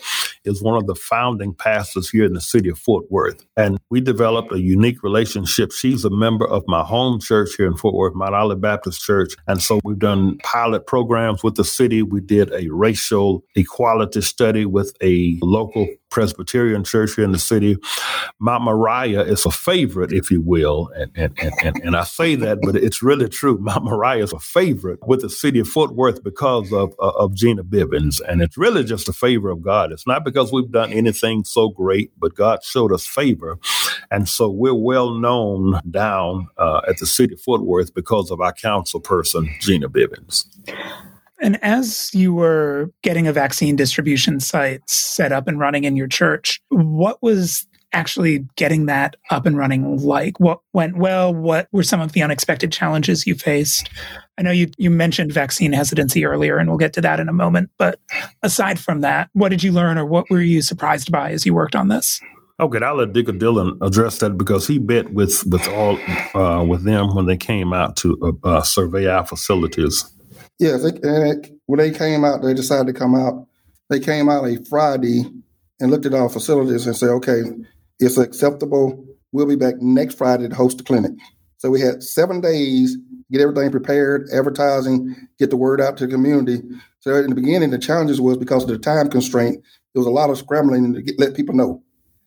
is 0.44 0.62
one 0.62 0.76
of 0.76 0.86
the 0.86 0.94
founding 0.94 1.54
pastors 1.54 2.10
here 2.10 2.24
in 2.24 2.34
the 2.34 2.40
city 2.40 2.68
of 2.68 2.78
Fort 2.78 3.10
Worth. 3.10 3.44
And 3.56 3.78
we 3.90 4.00
developed 4.00 4.52
a 4.52 4.60
unique 4.60 5.02
relationship. 5.02 5.72
She's 5.72 6.04
a 6.04 6.10
member 6.10 6.46
of 6.46 6.64
my 6.66 6.82
home 6.82 7.20
church 7.20 7.50
here 7.56 7.66
in 7.66 7.76
Fort 7.76 7.94
Worth, 7.94 8.14
Mount 8.14 8.34
Olive 8.34 8.60
Baptist 8.60 9.02
Church. 9.02 9.34
And 9.46 9.62
so 9.62 9.80
we've 9.84 9.98
done 9.98 10.38
pilot 10.38 10.86
programs 10.86 11.42
with 11.42 11.54
the 11.54 11.64
city. 11.64 12.02
We 12.02 12.20
did 12.20 12.52
a 12.52 12.68
racial 12.68 13.42
equality 13.56 14.20
study 14.20 14.66
with 14.66 14.94
a 15.02 15.38
local 15.42 15.86
Presbyterian 16.14 16.84
church 16.84 17.16
here 17.16 17.24
in 17.24 17.32
the 17.32 17.40
city. 17.40 17.76
Mount 18.38 18.62
Moriah 18.62 19.22
is 19.22 19.44
a 19.44 19.50
favorite, 19.50 20.12
if 20.12 20.30
you 20.30 20.40
will. 20.40 20.88
And, 20.94 21.10
and, 21.16 21.36
and, 21.60 21.76
and, 21.82 21.96
I 21.96 22.04
say 22.04 22.36
that, 22.36 22.60
but 22.62 22.76
it's 22.76 23.02
really 23.02 23.28
true. 23.28 23.58
Mount 23.58 23.82
Moriah 23.82 24.22
is 24.22 24.32
a 24.32 24.38
favorite 24.38 25.00
with 25.08 25.22
the 25.22 25.28
city 25.28 25.58
of 25.58 25.66
Fort 25.66 25.96
Worth 25.96 26.22
because 26.22 26.72
of, 26.72 26.94
of 27.00 27.32
Gyna 27.32 27.64
Bivens. 27.64 28.20
And 28.28 28.42
it's 28.42 28.56
really 28.56 28.84
just 28.84 29.08
a 29.08 29.12
favor 29.12 29.50
of 29.50 29.60
God. 29.60 29.90
It's 29.90 30.06
not 30.06 30.24
because 30.24 30.52
we've 30.52 30.70
done 30.70 30.92
anything 30.92 31.42
so 31.42 31.70
great, 31.70 32.12
but 32.16 32.36
God 32.36 32.62
showed 32.62 32.92
us 32.92 33.04
favor. 33.04 33.58
And 34.12 34.28
so 34.28 34.48
we're 34.48 34.72
well 34.72 35.10
known 35.10 35.80
down 35.90 36.46
uh, 36.58 36.82
at 36.86 36.98
the 36.98 37.06
city 37.06 37.34
of 37.34 37.40
Fort 37.40 37.62
Worth 37.62 37.92
because 37.92 38.30
of 38.30 38.40
our 38.40 38.52
council 38.52 39.00
person, 39.00 39.48
Gyna 39.60 39.88
Bivens. 39.88 40.46
And 41.44 41.62
as 41.62 42.10
you 42.14 42.32
were 42.32 42.90
getting 43.02 43.28
a 43.28 43.32
vaccine 43.32 43.76
distribution 43.76 44.40
site 44.40 44.80
set 44.88 45.30
up 45.30 45.46
and 45.46 45.58
running 45.60 45.84
in 45.84 45.94
your 45.94 46.08
church, 46.08 46.58
what 46.70 47.22
was 47.22 47.66
actually 47.92 48.46
getting 48.56 48.86
that 48.86 49.16
up 49.30 49.44
and 49.44 49.54
running 49.54 49.98
like? 49.98 50.40
What 50.40 50.60
went 50.72 50.96
well? 50.96 51.34
What 51.34 51.68
were 51.70 51.82
some 51.82 52.00
of 52.00 52.12
the 52.12 52.22
unexpected 52.22 52.72
challenges 52.72 53.26
you 53.26 53.34
faced? 53.34 53.90
I 54.38 54.42
know 54.42 54.52
you, 54.52 54.70
you 54.78 54.90
mentioned 54.90 55.32
vaccine 55.32 55.74
hesitancy 55.74 56.24
earlier, 56.24 56.56
and 56.56 56.70
we'll 56.70 56.78
get 56.78 56.94
to 56.94 57.02
that 57.02 57.20
in 57.20 57.28
a 57.28 57.32
moment. 57.32 57.68
But 57.76 58.00
aside 58.42 58.80
from 58.80 59.02
that, 59.02 59.28
what 59.34 59.50
did 59.50 59.62
you 59.62 59.70
learn 59.70 59.98
or 59.98 60.06
what 60.06 60.30
were 60.30 60.40
you 60.40 60.62
surprised 60.62 61.12
by 61.12 61.32
as 61.32 61.44
you 61.44 61.52
worked 61.52 61.76
on 61.76 61.88
this? 61.88 62.22
Okay, 62.58 62.78
I'll 62.78 62.96
let 62.96 63.12
Dick 63.12 63.26
Dillon 63.38 63.76
address 63.82 64.18
that 64.20 64.38
because 64.38 64.66
he 64.66 64.78
met 64.78 65.12
with 65.12 65.44
with 65.46 65.68
all 65.68 65.98
uh, 66.34 66.64
with 66.64 66.84
them 66.84 67.14
when 67.14 67.26
they 67.26 67.36
came 67.36 67.72
out 67.72 67.96
to 67.96 68.38
uh, 68.44 68.48
uh, 68.48 68.62
survey 68.62 69.06
our 69.06 69.26
facilities. 69.26 70.04
Yes, 70.58 70.82
they, 70.82 71.50
when 71.66 71.78
they 71.78 71.90
came 71.90 72.24
out, 72.24 72.42
they 72.42 72.54
decided 72.54 72.86
to 72.86 72.98
come 72.98 73.14
out. 73.14 73.46
They 73.90 74.00
came 74.00 74.28
out 74.28 74.44
a 74.44 74.64
Friday 74.68 75.24
and 75.80 75.90
looked 75.90 76.06
at 76.06 76.14
our 76.14 76.28
facilities 76.28 76.86
and 76.86 76.96
said, 76.96 77.10
okay, 77.10 77.42
it's 77.98 78.16
acceptable. 78.16 79.04
We'll 79.32 79.46
be 79.46 79.56
back 79.56 79.74
next 79.80 80.16
Friday 80.16 80.48
to 80.48 80.54
host 80.54 80.78
the 80.78 80.84
clinic. 80.84 81.12
So 81.58 81.70
we 81.70 81.80
had 81.80 82.02
seven 82.02 82.40
days, 82.40 82.96
get 83.32 83.40
everything 83.40 83.70
prepared, 83.70 84.28
advertising, 84.32 85.16
get 85.38 85.50
the 85.50 85.56
word 85.56 85.80
out 85.80 85.96
to 85.96 86.06
the 86.06 86.12
community. 86.12 86.60
So 87.00 87.14
in 87.16 87.30
the 87.30 87.34
beginning, 87.34 87.70
the 87.70 87.78
challenges 87.78 88.20
was 88.20 88.36
because 88.36 88.62
of 88.64 88.68
the 88.68 88.78
time 88.78 89.08
constraint, 89.10 89.62
there 89.94 90.00
was 90.00 90.06
a 90.06 90.10
lot 90.10 90.30
of 90.30 90.38
scrambling 90.38 90.94
to 90.94 91.02
get, 91.02 91.18
let 91.18 91.34
people 91.34 91.54
know. 91.54 91.82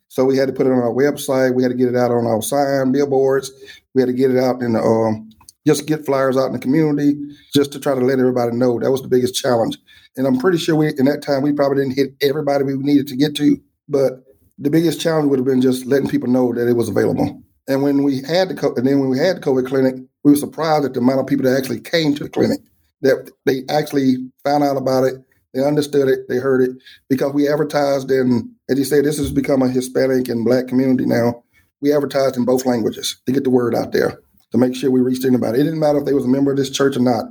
So 0.10 0.26
we 0.26 0.38
had 0.38 0.48
to 0.48 0.54
put 0.54 0.66
it 0.66 0.72
on 0.72 0.80
our 0.80 0.94
website. 0.94 1.54
We 1.54 1.64
had 1.64 1.70
to 1.70 1.78
get 1.78 1.90
it 1.90 1.96
out 1.96 2.12
on 2.12 2.26
our 2.26 2.42
sign, 2.42 2.92
billboards. 2.92 3.52
We 3.94 4.02
had 4.02 4.08
to 4.08 4.14
get 4.14 4.32
it 4.32 4.38
out 4.38 4.62
in 4.62 4.74
the 4.74 4.80
um, 4.80 5.27
just 5.68 5.86
get 5.86 6.06
flyers 6.06 6.38
out 6.38 6.48
in 6.48 6.54
the 6.54 6.60
community, 6.60 7.16
just 7.54 7.72
to 7.74 7.80
try 7.80 7.94
to 7.94 8.02
let 8.02 8.20
everybody 8.20 8.56
know. 8.56 8.80
That 8.80 8.92
was 8.92 9.02
the 9.02 9.08
biggest 9.08 9.36
challenge. 9.36 9.78
And 10.16 10.26
I'm 10.26 10.40
pretty 10.40 10.58
sure 10.58 10.76
we 10.76 10.88
in 10.98 11.06
that 11.06 11.22
time 11.22 11.44
we 11.44 11.52
probably 11.52 11.84
didn't 11.84 11.98
hit 11.98 12.16
everybody 12.22 12.64
we 12.64 12.76
needed 12.78 13.08
to 13.08 13.16
get 13.16 13.36
to, 13.36 13.58
but 13.88 14.24
the 14.58 14.72
biggest 14.72 15.00
challenge 15.00 15.30
would 15.30 15.40
have 15.40 15.46
been 15.46 15.62
just 15.62 15.86
letting 15.86 16.10
people 16.10 16.30
know 16.30 16.54
that 16.54 16.68
it 16.68 16.74
was 16.74 16.90
available. 16.90 17.44
And 17.68 17.84
when 17.84 18.04
we 18.04 18.22
had 18.22 18.50
the 18.50 18.74
and 18.78 18.88
then 18.88 19.00
when 19.00 19.10
we 19.10 19.20
had 19.20 19.38
the 19.38 19.42
COVID 19.42 19.68
clinic, 19.68 19.96
we 20.24 20.32
were 20.32 20.38
surprised 20.38 20.86
at 20.86 20.94
the 20.94 21.02
amount 21.02 21.20
of 21.20 21.28
people 21.28 21.46
that 21.46 21.58
actually 21.58 21.82
came 21.82 22.16
to 22.16 22.24
the 22.24 22.30
clinic. 22.30 22.60
That 23.02 23.30
they 23.46 23.62
actually 23.70 24.16
found 24.44 24.64
out 24.64 24.78
about 24.78 25.04
it, 25.04 25.16
they 25.54 25.64
understood 25.64 26.08
it, 26.08 26.28
they 26.28 26.38
heard 26.38 26.64
it, 26.64 26.72
because 27.10 27.34
we 27.34 27.48
advertised 27.48 28.10
and 28.10 28.50
as 28.70 28.80
you 28.80 28.86
said, 28.86 29.06
this 29.06 29.18
has 29.18 29.32
become 29.32 29.62
a 29.62 29.70
Hispanic 29.70 30.28
and 30.30 30.44
Black 30.44 30.68
community 30.68 31.06
now. 31.06 31.44
We 31.80 31.94
advertised 31.94 32.38
in 32.38 32.44
both 32.44 32.66
languages 32.66 33.22
to 33.28 33.32
get 33.32 33.44
the 33.44 33.52
word 33.52 33.76
out 33.76 33.92
there 33.92 34.20
to 34.52 34.58
make 34.58 34.76
sure 34.76 34.92
we 34.92 35.02
reached 35.02 35.26
anybody. 35.26 35.60
It 35.60 35.64
didn't 35.64 35.80
matter 35.80 36.00
if 36.00 36.06
they 36.06 36.14
was 36.14 36.26
a 36.26 36.30
member 36.30 36.52
of 36.52 36.58
this 36.58 36.70
church 36.70 36.96
or 36.96 37.02
not, 37.02 37.26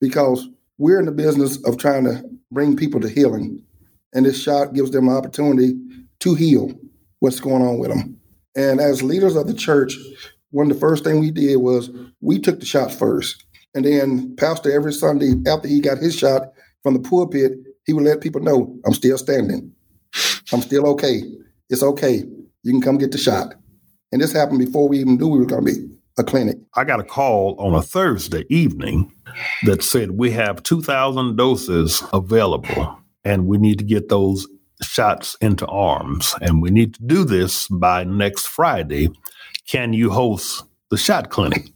because 0.00 0.48
we're 0.78 0.98
in 0.98 1.06
the 1.06 1.12
business 1.12 1.62
of 1.64 1.78
trying 1.78 2.04
to 2.04 2.22
bring 2.50 2.76
people 2.76 3.00
to 3.00 3.08
healing. 3.08 3.62
And 4.12 4.26
this 4.26 4.42
shot 4.42 4.74
gives 4.74 4.90
them 4.90 5.08
an 5.08 5.16
opportunity 5.16 5.74
to 6.20 6.34
heal 6.34 6.72
what's 7.20 7.40
going 7.40 7.62
on 7.62 7.78
with 7.78 7.90
them. 7.90 8.18
And 8.56 8.80
as 8.80 9.02
leaders 9.02 9.36
of 9.36 9.46
the 9.46 9.54
church, 9.54 9.96
one 10.50 10.70
of 10.70 10.74
the 10.74 10.80
first 10.80 11.04
thing 11.04 11.20
we 11.20 11.30
did 11.30 11.56
was 11.56 11.90
we 12.20 12.38
took 12.38 12.60
the 12.60 12.66
shot 12.66 12.92
first. 12.92 13.44
And 13.74 13.84
then 13.84 14.34
Pastor 14.36 14.72
every 14.72 14.92
Sunday 14.92 15.32
after 15.46 15.68
he 15.68 15.80
got 15.80 15.98
his 15.98 16.16
shot 16.16 16.52
from 16.82 16.94
the 16.94 17.00
pulpit, 17.00 17.52
he 17.84 17.92
would 17.92 18.04
let 18.04 18.20
people 18.20 18.40
know, 18.40 18.74
I'm 18.86 18.94
still 18.94 19.18
standing. 19.18 19.72
I'm 20.52 20.62
still 20.62 20.86
okay. 20.88 21.22
It's 21.68 21.82
okay. 21.82 22.24
You 22.62 22.72
can 22.72 22.80
come 22.80 22.98
get 22.98 23.12
the 23.12 23.18
shot. 23.18 23.54
And 24.12 24.22
this 24.22 24.32
happened 24.32 24.60
before 24.60 24.88
we 24.88 25.00
even 25.00 25.18
knew 25.18 25.28
we 25.28 25.38
were 25.38 25.46
going 25.46 25.64
to 25.66 25.72
be 25.74 25.95
a 26.18 26.24
clinic. 26.24 26.56
I 26.74 26.84
got 26.84 27.00
a 27.00 27.04
call 27.04 27.56
on 27.58 27.74
a 27.74 27.82
Thursday 27.82 28.44
evening 28.48 29.12
that 29.64 29.82
said 29.82 30.12
we 30.12 30.30
have 30.32 30.62
2,000 30.62 31.36
doses 31.36 32.02
available 32.12 32.98
and 33.24 33.46
we 33.46 33.58
need 33.58 33.78
to 33.78 33.84
get 33.84 34.08
those 34.08 34.46
shots 34.82 35.36
into 35.40 35.66
arms 35.66 36.34
and 36.40 36.62
we 36.62 36.70
need 36.70 36.94
to 36.94 37.02
do 37.02 37.24
this 37.24 37.68
by 37.68 38.04
next 38.04 38.46
Friday. 38.46 39.08
Can 39.68 39.92
you 39.92 40.10
host 40.10 40.64
the 40.90 40.96
shot 40.96 41.30
clinic? 41.30 41.66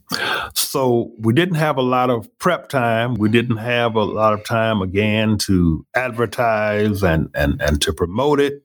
So 0.53 1.11
we 1.19 1.33
didn't 1.33 1.55
have 1.55 1.77
a 1.77 1.81
lot 1.81 2.09
of 2.09 2.27
prep 2.39 2.69
time. 2.69 3.15
We 3.15 3.29
didn't 3.29 3.57
have 3.57 3.95
a 3.95 4.03
lot 4.03 4.33
of 4.33 4.43
time 4.43 4.81
again 4.81 5.37
to 5.39 5.85
advertise 5.95 7.03
and, 7.03 7.29
and, 7.33 7.61
and 7.61 7.81
to 7.81 7.93
promote 7.93 8.39
it. 8.39 8.63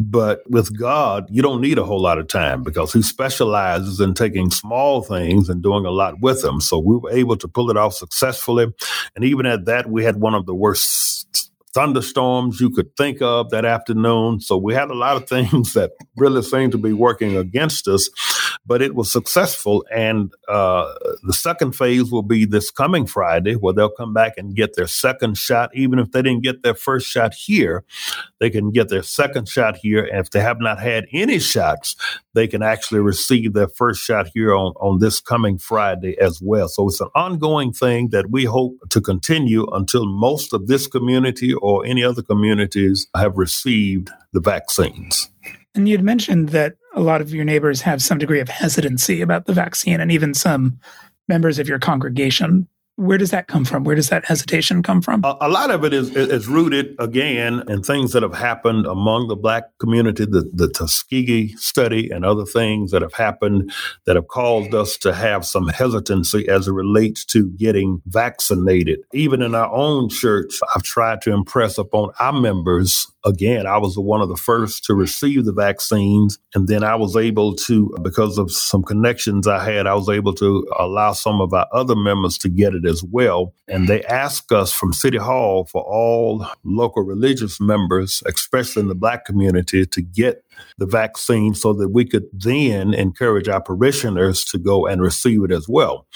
But 0.00 0.42
with 0.50 0.76
God, 0.78 1.28
you 1.30 1.40
don't 1.40 1.60
need 1.60 1.78
a 1.78 1.84
whole 1.84 2.00
lot 2.00 2.18
of 2.18 2.26
time 2.26 2.62
because 2.62 2.92
He 2.92 3.02
specializes 3.02 4.00
in 4.00 4.14
taking 4.14 4.50
small 4.50 5.02
things 5.02 5.48
and 5.48 5.62
doing 5.62 5.86
a 5.86 5.90
lot 5.90 6.20
with 6.20 6.42
them. 6.42 6.60
So 6.60 6.78
we 6.78 6.96
were 6.96 7.12
able 7.12 7.36
to 7.36 7.48
pull 7.48 7.70
it 7.70 7.76
off 7.76 7.94
successfully. 7.94 8.66
And 9.14 9.24
even 9.24 9.46
at 9.46 9.66
that, 9.66 9.88
we 9.88 10.04
had 10.04 10.16
one 10.16 10.34
of 10.34 10.46
the 10.46 10.54
worst 10.54 11.50
thunderstorms 11.74 12.60
you 12.60 12.70
could 12.70 12.96
think 12.96 13.20
of 13.20 13.50
that 13.50 13.64
afternoon. 13.64 14.40
So 14.40 14.56
we 14.56 14.74
had 14.74 14.90
a 14.90 14.94
lot 14.94 15.16
of 15.16 15.28
things 15.28 15.74
that 15.74 15.92
really 16.16 16.42
seemed 16.42 16.72
to 16.72 16.78
be 16.78 16.92
working 16.92 17.36
against 17.36 17.88
us 17.88 18.08
but 18.66 18.82
it 18.82 18.94
was 18.94 19.10
successful. 19.10 19.84
And 19.94 20.32
uh, 20.48 20.92
the 21.22 21.32
second 21.32 21.72
phase 21.72 22.10
will 22.10 22.22
be 22.22 22.44
this 22.44 22.70
coming 22.70 23.06
Friday, 23.06 23.54
where 23.54 23.74
they'll 23.74 23.90
come 23.90 24.12
back 24.12 24.34
and 24.36 24.54
get 24.54 24.74
their 24.76 24.86
second 24.86 25.36
shot. 25.36 25.70
Even 25.74 25.98
if 25.98 26.10
they 26.12 26.22
didn't 26.22 26.42
get 26.42 26.62
their 26.62 26.74
first 26.74 27.06
shot 27.06 27.34
here, 27.34 27.84
they 28.40 28.50
can 28.50 28.70
get 28.70 28.88
their 28.88 29.02
second 29.02 29.48
shot 29.48 29.76
here. 29.76 30.04
And 30.04 30.20
if 30.20 30.30
they 30.30 30.40
have 30.40 30.60
not 30.60 30.78
had 30.80 31.06
any 31.12 31.38
shots, 31.38 31.96
they 32.34 32.46
can 32.46 32.62
actually 32.62 33.00
receive 33.00 33.52
their 33.52 33.68
first 33.68 34.02
shot 34.02 34.28
here 34.34 34.54
on, 34.54 34.72
on 34.80 34.98
this 34.98 35.20
coming 35.20 35.58
Friday 35.58 36.18
as 36.20 36.40
well. 36.42 36.68
So 36.68 36.88
it's 36.88 37.00
an 37.00 37.08
ongoing 37.14 37.72
thing 37.72 38.08
that 38.10 38.30
we 38.30 38.44
hope 38.44 38.74
to 38.90 39.00
continue 39.00 39.66
until 39.72 40.06
most 40.06 40.52
of 40.52 40.66
this 40.66 40.86
community 40.86 41.54
or 41.54 41.84
any 41.84 42.02
other 42.04 42.22
communities 42.22 43.06
have 43.16 43.36
received 43.36 44.10
the 44.32 44.40
vaccines. 44.40 45.30
And 45.74 45.88
you'd 45.88 46.02
mentioned 46.02 46.50
that 46.50 46.76
a 46.94 47.00
lot 47.00 47.20
of 47.20 47.34
your 47.34 47.44
neighbors 47.44 47.82
have 47.82 48.00
some 48.00 48.18
degree 48.18 48.40
of 48.40 48.48
hesitancy 48.48 49.20
about 49.20 49.46
the 49.46 49.52
vaccine, 49.52 50.00
and 50.00 50.12
even 50.12 50.34
some 50.34 50.78
members 51.28 51.58
of 51.58 51.68
your 51.68 51.78
congregation. 51.78 52.68
Where 52.96 53.18
does 53.18 53.32
that 53.32 53.48
come 53.48 53.64
from? 53.64 53.82
Where 53.82 53.96
does 53.96 54.08
that 54.10 54.24
hesitation 54.24 54.80
come 54.80 55.02
from? 55.02 55.24
A, 55.24 55.36
a 55.40 55.48
lot 55.48 55.72
of 55.72 55.84
it 55.84 55.92
is, 55.92 56.14
is 56.14 56.46
rooted 56.46 56.94
again 57.00 57.64
in 57.66 57.82
things 57.82 58.12
that 58.12 58.22
have 58.22 58.34
happened 58.34 58.86
among 58.86 59.26
the 59.26 59.34
black 59.34 59.64
community, 59.80 60.26
the, 60.26 60.48
the 60.54 60.68
Tuskegee 60.68 61.56
study, 61.56 62.08
and 62.10 62.24
other 62.24 62.44
things 62.44 62.92
that 62.92 63.02
have 63.02 63.14
happened 63.14 63.72
that 64.06 64.14
have 64.14 64.28
caused 64.28 64.74
us 64.74 64.96
to 64.98 65.12
have 65.12 65.44
some 65.44 65.66
hesitancy 65.66 66.48
as 66.48 66.68
it 66.68 66.72
relates 66.72 67.24
to 67.24 67.50
getting 67.56 68.00
vaccinated. 68.06 69.00
Even 69.12 69.42
in 69.42 69.56
our 69.56 69.72
own 69.74 70.08
church, 70.08 70.54
I've 70.72 70.84
tried 70.84 71.20
to 71.22 71.32
impress 71.32 71.78
upon 71.78 72.12
our 72.20 72.32
members 72.32 73.08
again, 73.24 73.66
I 73.66 73.78
was 73.78 73.96
one 73.96 74.20
of 74.20 74.28
the 74.28 74.36
first 74.36 74.84
to 74.84 74.94
receive 74.94 75.44
the 75.44 75.52
vaccines. 75.52 76.38
And 76.54 76.68
then 76.68 76.84
I 76.84 76.94
was 76.94 77.16
able 77.16 77.54
to, 77.56 77.94
because 78.02 78.38
of 78.38 78.52
some 78.52 78.82
connections 78.82 79.46
I 79.46 79.64
had, 79.64 79.86
I 79.86 79.94
was 79.94 80.08
able 80.08 80.34
to 80.34 80.66
allow 80.78 81.12
some 81.12 81.40
of 81.40 81.52
our 81.52 81.66
other 81.72 81.96
members 81.96 82.38
to 82.38 82.48
get 82.48 82.74
it 82.74 82.86
as 82.86 83.02
well. 83.02 83.54
And 83.68 83.88
they 83.88 84.02
asked 84.04 84.52
us 84.52 84.72
from 84.72 84.92
City 84.92 85.18
Hall 85.18 85.64
for 85.64 85.82
all 85.82 86.46
local 86.64 87.02
religious 87.02 87.60
members, 87.60 88.22
especially 88.26 88.82
in 88.82 88.88
the 88.88 88.94
Black 88.94 89.24
community, 89.24 89.86
to 89.86 90.02
get 90.02 90.44
the 90.78 90.86
vaccine 90.86 91.54
so 91.54 91.72
that 91.72 91.88
we 91.88 92.04
could 92.04 92.26
then 92.32 92.94
encourage 92.94 93.48
our 93.48 93.60
parishioners 93.60 94.44
to 94.46 94.58
go 94.58 94.86
and 94.86 95.02
receive 95.02 95.42
it 95.44 95.50
as 95.50 95.68
well. 95.68 96.06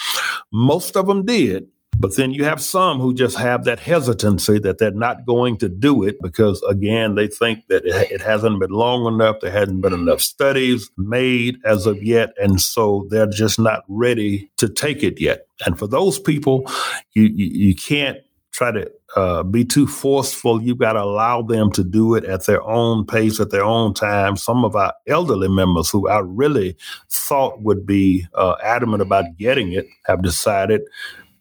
Most 0.52 0.96
of 0.96 1.06
them 1.06 1.24
did. 1.24 1.66
But 2.00 2.14
then 2.16 2.30
you 2.30 2.44
have 2.44 2.60
some 2.60 3.00
who 3.00 3.12
just 3.12 3.36
have 3.38 3.64
that 3.64 3.80
hesitancy 3.80 4.60
that 4.60 4.78
they're 4.78 4.92
not 4.92 5.26
going 5.26 5.56
to 5.58 5.68
do 5.68 6.04
it 6.04 6.16
because, 6.22 6.62
again, 6.62 7.16
they 7.16 7.26
think 7.26 7.66
that 7.68 7.84
it, 7.84 8.20
hasn't 8.20 8.60
been 8.60 8.70
long 8.70 9.12
enough. 9.12 9.36
There 9.40 9.50
hasn't 9.50 9.82
been 9.82 9.92
enough 9.92 10.20
studies 10.20 10.90
made 10.96 11.58
as 11.64 11.86
of 11.86 12.02
yet. 12.02 12.30
And 12.36 12.60
so 12.60 13.06
they're 13.10 13.26
just 13.26 13.58
not 13.58 13.84
ready 13.88 14.50
to 14.58 14.68
take 14.68 15.02
it 15.02 15.20
yet. 15.20 15.46
And 15.66 15.76
for 15.76 15.88
those 15.88 16.20
people, 16.20 16.70
you, 17.14 17.24
you, 17.24 17.46
you 17.68 17.74
can't 17.74 18.18
try 18.52 18.70
to 18.72 18.90
uh, 19.16 19.42
be 19.42 19.64
too 19.64 19.86
forceful. 19.86 20.62
You've 20.62 20.78
got 20.78 20.92
to 20.92 21.02
allow 21.02 21.42
them 21.42 21.72
to 21.72 21.84
do 21.84 22.14
it 22.14 22.24
at 22.24 22.46
their 22.46 22.62
own 22.62 23.06
pace, 23.06 23.40
at 23.40 23.50
their 23.50 23.64
own 23.64 23.94
time. 23.94 24.36
Some 24.36 24.64
of 24.64 24.76
our 24.76 24.94
elderly 25.06 25.48
members 25.48 25.90
who 25.90 26.08
I 26.08 26.20
really 26.20 26.76
thought 27.08 27.62
would 27.62 27.86
be 27.86 28.26
uh, 28.34 28.56
adamant 28.62 29.02
about 29.02 29.36
getting 29.36 29.72
it 29.72 29.86
have 30.06 30.22
decided 30.22 30.82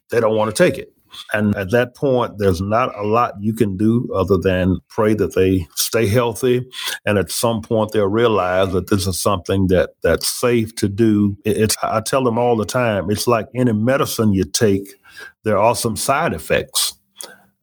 they 0.10 0.20
don't 0.20 0.36
want 0.36 0.56
to 0.56 0.64
take 0.64 0.78
it. 0.78 0.94
And 1.34 1.56
at 1.56 1.72
that 1.72 1.96
point, 1.96 2.38
there's 2.38 2.62
not 2.62 2.96
a 2.98 3.04
lot 3.04 3.34
you 3.40 3.54
can 3.54 3.78
do 3.78 4.10
other 4.14 4.38
than 4.38 4.80
pray 4.90 5.14
that 5.16 5.36
they 5.36 5.68
stay 5.76 6.06
healthy. 6.08 6.66
And 7.06 7.18
at 7.18 7.32
some 7.32 7.62
point, 7.62 7.92
they'll 7.92 8.08
realize 8.08 8.72
that 8.74 8.90
this 8.90 9.08
is 9.08 9.20
something 9.20 9.68
that 9.68 9.92
that's 10.04 10.28
safe 10.28 10.76
to 10.76 10.90
do. 10.90 11.38
It's 11.46 11.76
I 11.82 12.02
tell 12.02 12.24
them 12.24 12.38
all 12.38 12.56
the 12.56 12.66
time. 12.66 13.10
It's 13.10 13.28
like 13.28 13.48
any 13.56 13.74
medicine 13.74 14.34
you 14.34 14.44
take. 14.44 14.96
There 15.44 15.58
are 15.58 15.76
some 15.76 15.96
side 15.96 16.34
effects. 16.34 16.94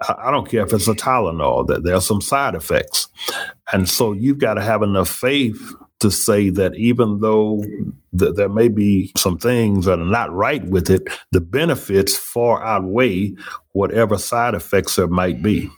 I 0.09 0.31
don't 0.31 0.49
care 0.51 0.67
if 0.67 0.73
it's 0.73 0.89
a 0.89 0.95
Tylenol. 0.95 1.67
That 1.67 1.85
there 1.85 1.95
are 1.95 2.01
some 2.01 2.21
side 2.21 2.55
effects, 2.55 3.09
and 3.73 3.89
so 3.89 4.13
you've 4.13 4.39
got 4.39 4.55
to 4.55 4.63
have 4.63 4.83
enough 4.83 5.09
faith 5.09 5.75
to 6.05 6.11
say 6.11 6.51
that 6.51 6.75
even 6.77 7.21
though 7.21 7.65
th- 8.19 8.35
there 8.35 8.51
may 8.51 8.69
be 8.69 9.11
some 9.17 9.39
things 9.39 9.87
that 9.87 9.99
are 9.99 10.05
not 10.05 10.31
right 10.31 10.63
with 10.67 10.91
it, 10.91 11.09
the 11.33 11.41
benefits 11.41 12.15
far 12.15 12.63
outweigh 12.63 13.33
whatever 13.73 14.19
side 14.19 14.53
effects 14.55 14.97
there 14.97 15.09
might 15.09 15.43
be. 15.43 15.71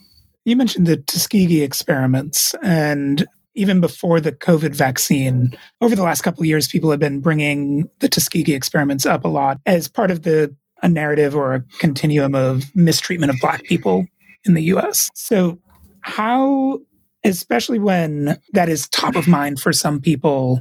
You 0.44 0.56
mentioned 0.56 0.88
the 0.88 0.96
Tuskegee 0.96 1.62
experiments, 1.62 2.56
and 2.60 3.24
even 3.54 3.80
before 3.80 4.20
the 4.20 4.32
COVID 4.32 4.74
vaccine, 4.74 5.56
over 5.80 5.94
the 5.94 6.02
last 6.02 6.22
couple 6.22 6.42
of 6.42 6.46
years, 6.46 6.66
people 6.66 6.90
have 6.90 6.98
been 6.98 7.20
bringing 7.20 7.88
the 8.00 8.08
Tuskegee 8.08 8.54
experiments 8.54 9.06
up 9.06 9.24
a 9.24 9.28
lot 9.28 9.60
as 9.64 9.86
part 9.86 10.10
of 10.10 10.22
the 10.22 10.52
a 10.82 10.88
narrative 10.88 11.36
or 11.36 11.54
a 11.54 11.64
continuum 11.78 12.34
of 12.34 12.74
mistreatment 12.74 13.30
of 13.30 13.36
Black 13.40 13.62
people 13.62 14.06
in 14.44 14.54
the 14.54 14.62
US. 14.64 15.08
So, 15.14 15.60
how 16.00 16.80
especially 17.24 17.78
when 17.78 18.38
that 18.52 18.68
is 18.68 18.88
top 18.88 19.16
of 19.16 19.28
mind 19.28 19.60
for 19.60 19.72
some 19.72 20.00
people. 20.00 20.60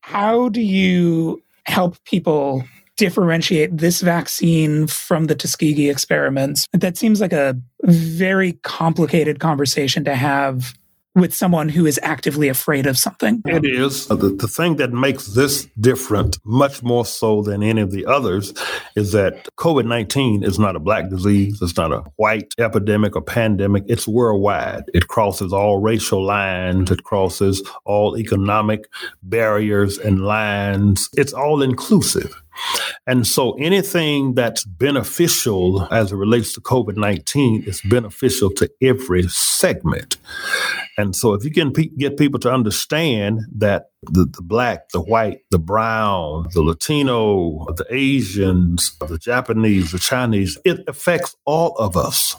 How 0.00 0.48
do 0.48 0.60
you 0.60 1.42
help 1.64 2.02
people 2.04 2.64
differentiate 2.96 3.76
this 3.76 4.00
vaccine 4.00 4.86
from 4.86 5.26
the 5.26 5.34
Tuskegee 5.34 5.90
experiments? 5.90 6.66
That 6.72 6.96
seems 6.96 7.20
like 7.20 7.32
a 7.32 7.58
very 7.82 8.54
complicated 8.64 9.38
conversation 9.38 10.04
to 10.04 10.14
have 10.14 10.74
with 11.20 11.34
someone 11.34 11.68
who 11.68 11.86
is 11.86 11.98
actively 12.02 12.48
afraid 12.48 12.86
of 12.86 12.98
something. 12.98 13.42
It 13.46 13.64
is. 13.64 14.10
Uh, 14.10 14.16
the, 14.16 14.30
the 14.30 14.48
thing 14.48 14.76
that 14.76 14.92
makes 14.92 15.28
this 15.28 15.66
different, 15.80 16.38
much 16.44 16.82
more 16.82 17.04
so 17.04 17.42
than 17.42 17.62
any 17.62 17.80
of 17.80 17.90
the 17.90 18.06
others, 18.06 18.54
is 18.96 19.12
that 19.12 19.48
COVID 19.56 19.86
19 19.86 20.42
is 20.42 20.58
not 20.58 20.76
a 20.76 20.80
black 20.80 21.08
disease. 21.10 21.60
It's 21.62 21.76
not 21.76 21.92
a 21.92 22.04
white 22.16 22.54
epidemic 22.58 23.16
or 23.16 23.22
pandemic. 23.22 23.84
It's 23.86 24.08
worldwide. 24.08 24.84
It 24.94 25.08
crosses 25.08 25.52
all 25.52 25.78
racial 25.78 26.24
lines, 26.24 26.90
it 26.90 27.04
crosses 27.04 27.62
all 27.84 28.16
economic 28.16 28.88
barriers 29.22 29.98
and 29.98 30.20
lines. 30.20 31.08
It's 31.14 31.32
all 31.32 31.62
inclusive. 31.62 32.34
And 33.06 33.26
so 33.26 33.52
anything 33.52 34.34
that's 34.34 34.64
beneficial 34.64 35.88
as 35.92 36.12
it 36.12 36.16
relates 36.16 36.52
to 36.54 36.60
COVID 36.60 36.96
19 36.96 37.64
is 37.64 37.80
beneficial 37.82 38.50
to 38.52 38.70
every 38.82 39.22
segment. 39.28 40.16
And 40.98 41.14
so 41.14 41.32
if 41.32 41.44
you 41.44 41.50
can 41.50 41.72
pe- 41.72 41.90
get 41.96 42.18
people 42.18 42.40
to 42.40 42.52
understand 42.52 43.40
that 43.56 43.90
the, 44.02 44.26
the 44.26 44.42
black, 44.42 44.90
the 44.90 45.00
white, 45.00 45.40
the 45.50 45.58
brown, 45.58 46.48
the 46.52 46.62
Latino, 46.62 47.66
the 47.76 47.86
Asians, 47.88 48.96
the 48.98 49.18
Japanese, 49.18 49.92
the 49.92 49.98
Chinese, 49.98 50.58
it 50.64 50.80
affects 50.86 51.36
all 51.44 51.74
of 51.76 51.96
us. 51.96 52.36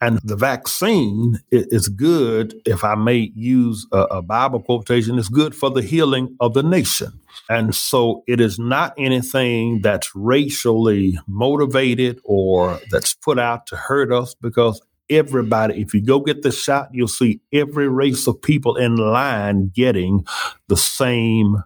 And 0.00 0.18
the 0.24 0.36
vaccine 0.36 1.40
is 1.50 1.88
good, 1.88 2.54
if 2.64 2.84
I 2.84 2.94
may 2.94 3.30
use 3.34 3.86
a, 3.92 3.98
a 3.98 4.22
Bible 4.22 4.60
quotation, 4.60 5.18
it's 5.18 5.28
good 5.28 5.54
for 5.54 5.70
the 5.70 5.82
healing 5.82 6.36
of 6.40 6.54
the 6.54 6.62
nation. 6.62 7.20
And 7.50 7.74
so 7.74 8.22
it 8.28 8.40
is 8.40 8.60
not 8.60 8.94
anything 8.96 9.80
that's 9.82 10.14
racially 10.14 11.18
motivated 11.26 12.20
or 12.22 12.78
that's 12.92 13.12
put 13.14 13.40
out 13.40 13.66
to 13.66 13.76
hurt 13.76 14.12
us 14.12 14.36
because 14.40 14.80
everybody, 15.10 15.82
if 15.82 15.92
you 15.92 16.00
go 16.00 16.20
get 16.20 16.42
the 16.42 16.52
shot, 16.52 16.90
you'll 16.92 17.08
see 17.08 17.40
every 17.52 17.88
race 17.88 18.28
of 18.28 18.40
people 18.40 18.76
in 18.76 18.94
line 18.94 19.72
getting 19.74 20.24
the 20.68 20.76
same 20.76 21.64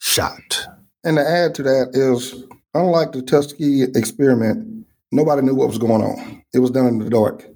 shot. 0.00 0.66
And 1.04 1.16
to 1.16 1.22
add 1.22 1.54
to 1.54 1.62
that 1.62 1.90
is, 1.92 2.42
unlike 2.74 3.12
the 3.12 3.22
Tuskegee 3.22 3.84
experiment, 3.94 4.84
nobody 5.12 5.42
knew 5.42 5.54
what 5.54 5.68
was 5.68 5.78
going 5.78 6.02
on. 6.02 6.42
It 6.52 6.58
was 6.58 6.72
done 6.72 6.88
in 6.88 6.98
the 6.98 7.08
dark. 7.08 7.46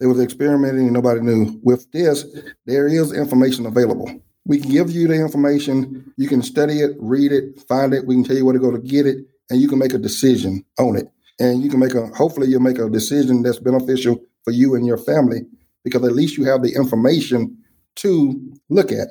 They 0.00 0.06
was 0.06 0.20
experimenting 0.20 0.84
and 0.84 0.92
nobody 0.92 1.22
knew. 1.22 1.58
With 1.62 1.90
this, 1.92 2.26
there 2.66 2.86
is 2.86 3.10
information 3.14 3.64
available. 3.64 4.10
We 4.46 4.60
can 4.60 4.70
give 4.70 4.90
you 4.90 5.08
the 5.08 5.14
information. 5.14 6.12
You 6.16 6.28
can 6.28 6.40
study 6.40 6.80
it, 6.80 6.96
read 6.98 7.32
it, 7.32 7.60
find 7.68 7.92
it. 7.92 8.06
We 8.06 8.14
can 8.14 8.24
tell 8.24 8.36
you 8.36 8.44
where 8.44 8.52
to 8.52 8.60
go 8.60 8.70
to 8.70 8.78
get 8.78 9.06
it, 9.06 9.18
and 9.50 9.60
you 9.60 9.68
can 9.68 9.78
make 9.78 9.92
a 9.92 9.98
decision 9.98 10.64
on 10.78 10.96
it. 10.96 11.08
And 11.38 11.62
you 11.62 11.68
can 11.68 11.80
make 11.80 11.94
a, 11.94 12.06
hopefully, 12.08 12.48
you'll 12.48 12.60
make 12.60 12.78
a 12.78 12.88
decision 12.88 13.42
that's 13.42 13.58
beneficial 13.58 14.18
for 14.44 14.52
you 14.52 14.74
and 14.74 14.86
your 14.86 14.96
family 14.96 15.42
because 15.84 16.04
at 16.04 16.14
least 16.14 16.38
you 16.38 16.44
have 16.44 16.62
the 16.62 16.74
information 16.74 17.58
to 17.96 18.40
look 18.68 18.90
at. 18.90 19.08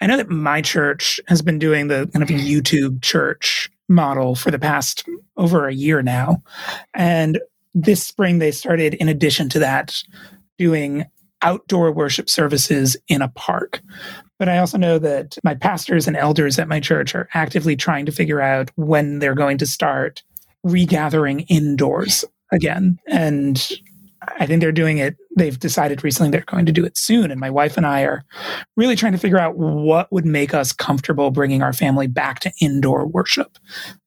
I 0.00 0.06
know 0.06 0.16
that 0.16 0.30
my 0.30 0.62
church 0.62 1.20
has 1.28 1.42
been 1.42 1.58
doing 1.58 1.88
the 1.88 2.08
kind 2.12 2.22
of 2.22 2.30
YouTube 2.30 3.02
church 3.02 3.70
model 3.88 4.34
for 4.34 4.50
the 4.50 4.58
past 4.58 5.06
over 5.36 5.68
a 5.68 5.74
year 5.74 6.02
now. 6.02 6.42
And 6.94 7.38
this 7.74 8.02
spring, 8.02 8.38
they 8.38 8.50
started, 8.50 8.94
in 8.94 9.08
addition 9.08 9.48
to 9.50 9.58
that, 9.58 10.02
doing 10.58 11.04
outdoor 11.42 11.92
worship 11.92 12.30
services 12.30 12.96
in 13.08 13.22
a 13.22 13.28
park. 13.28 13.80
But 14.40 14.48
I 14.48 14.58
also 14.58 14.78
know 14.78 14.98
that 14.98 15.36
my 15.44 15.54
pastors 15.54 16.08
and 16.08 16.16
elders 16.16 16.58
at 16.58 16.66
my 16.66 16.80
church 16.80 17.14
are 17.14 17.28
actively 17.34 17.76
trying 17.76 18.06
to 18.06 18.12
figure 18.12 18.40
out 18.40 18.70
when 18.76 19.18
they're 19.18 19.34
going 19.34 19.58
to 19.58 19.66
start 19.66 20.22
regathering 20.64 21.44
indoors 21.48 22.24
again. 22.50 22.98
And 23.06 23.70
I 24.38 24.46
think 24.46 24.62
they're 24.62 24.72
doing 24.72 24.96
it. 24.96 25.16
They've 25.36 25.58
decided 25.58 26.02
recently 26.02 26.30
they're 26.30 26.40
going 26.46 26.64
to 26.64 26.72
do 26.72 26.86
it 26.86 26.96
soon. 26.96 27.30
And 27.30 27.38
my 27.38 27.50
wife 27.50 27.76
and 27.76 27.86
I 27.86 28.02
are 28.02 28.24
really 28.78 28.96
trying 28.96 29.12
to 29.12 29.18
figure 29.18 29.38
out 29.38 29.58
what 29.58 30.10
would 30.10 30.24
make 30.24 30.54
us 30.54 30.72
comfortable 30.72 31.30
bringing 31.30 31.62
our 31.62 31.74
family 31.74 32.06
back 32.06 32.40
to 32.40 32.52
indoor 32.62 33.06
worship 33.06 33.58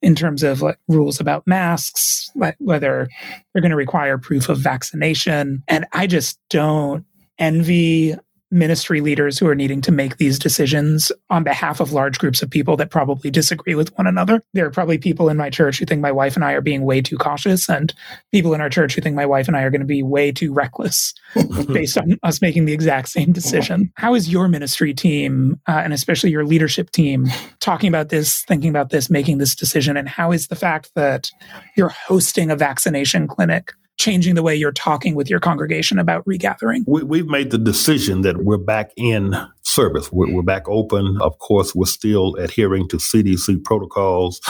in 0.02 0.16
terms 0.16 0.42
of 0.42 0.64
like 0.64 0.80
rules 0.88 1.20
about 1.20 1.46
masks, 1.46 2.32
whether 2.34 3.08
they're 3.54 3.62
going 3.62 3.70
to 3.70 3.76
require 3.76 4.18
proof 4.18 4.50
of 4.50 4.58
vaccination. 4.58 5.62
And 5.68 5.86
I 5.94 6.08
just 6.08 6.40
don't 6.50 7.06
envy 7.38 8.16
ministry 8.54 9.02
leaders 9.02 9.40
who 9.40 9.48
are 9.48 9.56
needing 9.56 9.82
to 9.82 9.92
make 9.92 10.18
these 10.18 10.38
decisions 10.38 11.12
on 11.30 11.44
behalf 11.44 11.80
of 11.80 11.92
large 11.92 12.20
groups 12.20 12.42
of 12.42 12.50
people 12.50 12.78
that 12.78 12.92
probably 12.92 13.32
disagree 13.32 13.74
with 13.74 13.96
one 13.98 14.06
another. 14.06 14.44
There 14.54 14.66
are 14.66 14.72
probably 14.72 15.00
people 15.00 15.28
in 15.28 15.38
my 15.38 15.50
church 15.50 15.80
who 15.80 15.86
think 15.86 16.02
my 16.02 16.12
wife 16.12 16.36
and 16.36 16.46
I 16.46 16.54
are 16.54 16.62
being 16.62 16.84
way 16.84 17.02
too 17.02 17.18
cautious, 17.18 17.68
and 17.68 17.94
people 18.32 18.54
in 18.54 18.62
our 18.62 18.70
church 18.70 18.94
who 18.94 19.02
think 19.02 19.16
my 19.16 19.26
wife 19.26 19.48
and 19.48 19.58
I 19.58 19.64
are 19.64 19.72
going 19.72 19.82
to 19.82 19.88
be 19.88 20.04
way 20.04 20.32
too 20.32 20.54
reckless 20.54 21.14
based 21.68 21.98
on 21.98 22.18
us 22.24 22.42
making 22.42 22.66
the 22.66 22.74
exact 22.74 23.10
same 23.10 23.32
decision. 23.32 23.92
How 23.96 24.14
is 24.14 24.30
your 24.30 24.48
ministry 24.48 24.94
team, 24.94 25.60
uh, 25.68 25.82
and 25.84 25.92
especially 25.92 26.30
your 26.30 26.46
leadership 26.46 26.92
team, 26.92 27.28
talking 27.60 27.88
about 27.88 28.10
this, 28.10 28.44
thinking 28.44 28.70
about 28.70 28.92
this, 28.92 29.10
making 29.10 29.40
this 29.40 29.56
decision? 29.56 29.98
And 29.98 30.08
how 30.08 30.32
is 30.32 30.48
the 30.48 30.56
fact 30.56 30.92
that 30.96 31.32
you're 31.76 31.90
hosting 31.90 32.52
a 32.52 32.56
vaccination 32.56 33.28
clinic 33.28 33.74
changing 33.98 34.36
the 34.36 34.44
way 34.44 34.56
you're 34.56 34.72
talking 34.72 35.16
with 35.16 35.30
your 35.30 35.40
congregation 35.40 36.00
about 36.00 36.26
regathering? 36.26 36.84
We, 36.88 37.20
have 37.20 37.28
made 37.28 37.52
the 37.52 37.58
decision 37.58 38.22
that 38.22 38.44
we're 38.44 38.58
back 38.58 38.92
in 38.96 39.36
service. 39.64 40.12
We're, 40.12 40.32
we're, 40.32 40.44
back 40.44 40.68
open. 40.68 41.18
Of 41.22 41.40
course, 41.40 41.74
we're 41.74 41.86
still 41.86 42.36
adhering 42.36 42.88
to 42.90 42.98
CDC 42.98 43.64
protocols. 43.64 44.42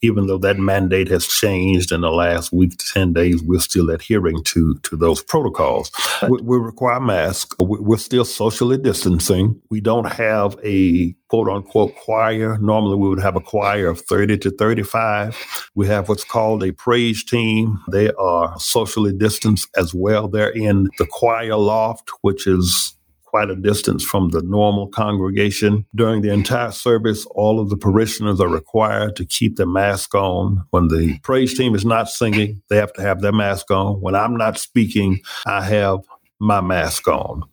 Even 0.00 0.26
though 0.26 0.38
that 0.38 0.58
mandate 0.58 1.08
has 1.08 1.26
changed 1.26 1.92
in 1.92 2.02
the 2.02 2.10
last 2.10 2.52
week 2.52 2.78
to 2.78 2.86
10 2.92 3.12
days, 3.12 3.42
we're 3.42 3.60
still 3.60 3.90
adhering 3.90 4.42
to, 4.44 4.78
to 4.84 4.96
those 4.96 5.22
protocols. 5.22 5.90
We, 6.28 6.40
we 6.42 6.58
require 6.58 7.00
masks. 7.00 7.56
We're 7.58 7.98
still 7.98 8.24
socially 8.24 8.78
distancing. 8.78 9.60
We 9.70 9.80
don't 9.80 10.10
have 10.12 10.56
a 10.64 11.14
quote 11.28 11.48
unquote 11.48 11.94
choir. 11.96 12.58
Normally, 12.58 12.96
we 12.96 13.08
would 13.08 13.20
have 13.20 13.36
a 13.36 13.40
choir 13.40 13.88
of 13.88 14.00
30 14.02 14.38
to 14.38 14.50
35. 14.50 15.70
We 15.74 15.86
have 15.88 16.08
what's 16.08 16.24
called 16.24 16.62
a 16.62 16.72
praise 16.72 17.24
team. 17.24 17.78
They 17.90 18.12
are 18.12 18.58
socially 18.58 19.12
distanced 19.12 19.68
as 19.76 19.94
well. 19.94 20.28
They're 20.28 20.50
in 20.50 20.88
the 20.98 21.06
choir 21.06 21.56
loft, 21.56 22.10
which 22.22 22.46
is 22.46 22.96
quite 23.30 23.48
a 23.48 23.56
distance 23.56 24.04
from 24.04 24.30
the 24.30 24.42
normal 24.42 24.88
congregation. 24.88 25.86
During 25.94 26.22
the 26.22 26.32
entire 26.32 26.72
service, 26.72 27.24
all 27.26 27.60
of 27.60 27.70
the 27.70 27.76
parishioners 27.76 28.40
are 28.40 28.48
required 28.48 29.14
to 29.16 29.24
keep 29.24 29.56
their 29.56 29.66
mask 29.66 30.14
on. 30.14 30.64
When 30.70 30.88
the 30.88 31.18
praise 31.20 31.56
team 31.56 31.76
is 31.76 31.84
not 31.84 32.08
singing, 32.08 32.60
they 32.68 32.76
have 32.76 32.92
to 32.94 33.02
have 33.02 33.20
their 33.20 33.32
mask 33.32 33.70
on. 33.70 34.00
When 34.00 34.16
I'm 34.16 34.36
not 34.36 34.58
speaking, 34.58 35.20
I 35.46 35.62
have 35.62 36.00
my 36.40 36.60
mask 36.60 37.06
on. 37.06 37.44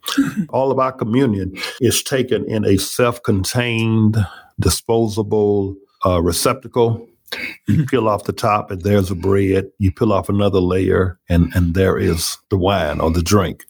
all 0.50 0.72
of 0.72 0.80
our 0.80 0.92
communion 0.92 1.56
is 1.80 2.02
taken 2.02 2.50
in 2.50 2.66
a 2.66 2.78
self 2.78 3.22
contained, 3.22 4.18
disposable 4.60 5.76
uh, 6.06 6.22
receptacle. 6.22 7.08
You 7.68 7.86
peel 7.86 8.08
off 8.08 8.24
the 8.24 8.34
top, 8.34 8.72
and 8.72 8.82
there's 8.82 9.12
a 9.12 9.16
bread. 9.16 9.70
You 9.80 9.92
peel 9.92 10.14
off 10.14 10.30
another 10.30 10.62
layer, 10.62 11.20
and, 11.30 11.54
and 11.54 11.76
there 11.76 11.98
is 11.98 12.38
the 12.50 12.58
wine 12.58 13.02
or 13.02 13.12
the 13.12 13.22
drink. 13.22 13.66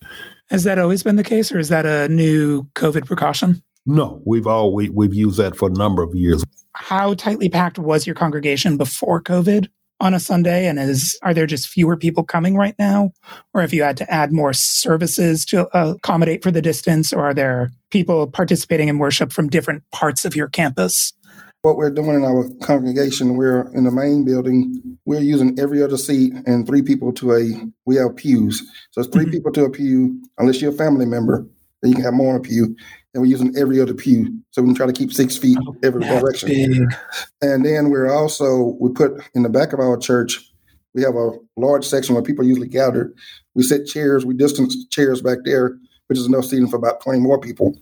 Has 0.49 0.63
that 0.63 0.79
always 0.79 1.03
been 1.03 1.17
the 1.17 1.23
case, 1.23 1.51
or 1.51 1.60
is 1.60 1.69
that 1.69 1.86
a 1.86 2.07
new 2.07 2.63
COVID 2.75 3.05
precaution? 3.05 3.62
No, 3.86 4.21
we've 4.25 4.47
all 4.47 4.73
we, 4.73 4.89
we've 4.89 5.13
used 5.13 5.38
that 5.38 5.55
for 5.55 5.69
a 5.69 5.71
number 5.71 6.03
of 6.03 6.13
years. 6.15 6.43
How 6.73 7.13
tightly 7.15 7.49
packed 7.49 7.79
was 7.79 8.05
your 8.05 8.15
congregation 8.15 8.77
before 8.77 9.21
COVID 9.21 9.67
on 9.99 10.13
a 10.13 10.19
Sunday? 10.19 10.67
And 10.67 10.79
is 10.79 11.17
are 11.21 11.33
there 11.33 11.47
just 11.47 11.67
fewer 11.67 11.97
people 11.97 12.23
coming 12.23 12.55
right 12.55 12.75
now, 12.79 13.12
or 13.53 13.62
have 13.62 13.73
you 13.73 13.83
had 13.83 13.97
to 13.97 14.13
add 14.13 14.31
more 14.31 14.53
services 14.53 15.43
to 15.45 15.67
uh, 15.75 15.95
accommodate 15.95 16.43
for 16.43 16.51
the 16.51 16.62
distance, 16.62 17.12
or 17.12 17.25
are 17.25 17.33
there 17.33 17.71
people 17.89 18.27
participating 18.27 18.88
in 18.88 18.99
worship 18.99 19.33
from 19.33 19.49
different 19.49 19.83
parts 19.91 20.23
of 20.23 20.36
your 20.36 20.47
campus? 20.47 21.13
What 21.61 21.77
we're 21.77 21.89
doing 21.89 22.15
in 22.15 22.23
our 22.23 22.49
congregation, 22.61 23.35
we're 23.35 23.71
in 23.73 23.83
the 23.83 23.91
main 23.91 24.23
building, 24.23 24.97
we're 25.05 25.19
using 25.19 25.59
every 25.59 25.81
other 25.81 25.97
seat 25.97 26.33
and 26.45 26.65
three 26.65 26.81
people 26.81 27.11
to 27.13 27.33
a, 27.33 27.51
we 27.85 27.95
have 27.95 28.15
pews. 28.15 28.59
So 28.91 29.01
it's 29.01 29.09
3 29.09 29.23
mm-hmm. 29.23 29.31
people 29.31 29.51
to 29.53 29.65
a 29.65 29.69
pew, 29.69 30.21
unless 30.37 30.61
you're 30.61 30.71
a 30.73 30.75
family 30.75 31.05
member, 31.05 31.45
then 31.81 31.89
you 31.91 31.95
can 31.95 32.05
have 32.05 32.13
more 32.13 32.33
on 32.33 32.39
a 32.39 32.43
pew. 32.43 32.75
And 33.13 33.21
we're 33.21 33.31
using 33.31 33.55
every 33.57 33.81
other 33.81 33.95
pew. 33.95 34.39
So 34.51 34.61
we 34.61 34.67
can 34.67 34.75
try 34.75 34.85
to 34.85 34.93
keep 34.93 35.11
six 35.11 35.37
feet 35.37 35.57
oh, 35.67 35.75
every 35.83 36.01
direction. 36.01 36.49
Big. 36.49 36.95
And 37.41 37.65
then 37.65 37.89
we're 37.89 38.13
also, 38.13 38.77
we 38.79 38.91
put 38.91 39.23
in 39.33 39.43
the 39.43 39.49
back 39.49 39.73
of 39.73 39.79
our 39.79 39.97
church, 39.97 40.51
we 40.93 41.01
have 41.01 41.15
a 41.15 41.31
large 41.57 41.85
section 41.85 42.13
where 42.15 42.23
people 42.23 42.45
usually 42.45 42.67
gather. 42.67 43.13
We 43.55 43.63
set 43.63 43.87
chairs, 43.87 44.25
we 44.25 44.35
distance 44.35 44.85
chairs 44.89 45.21
back 45.21 45.39
there, 45.45 45.77
which 46.07 46.19
is 46.19 46.27
enough 46.27 46.45
seating 46.45 46.67
for 46.67 46.77
about 46.77 47.01
20 47.01 47.19
more 47.19 47.39
people. 47.39 47.75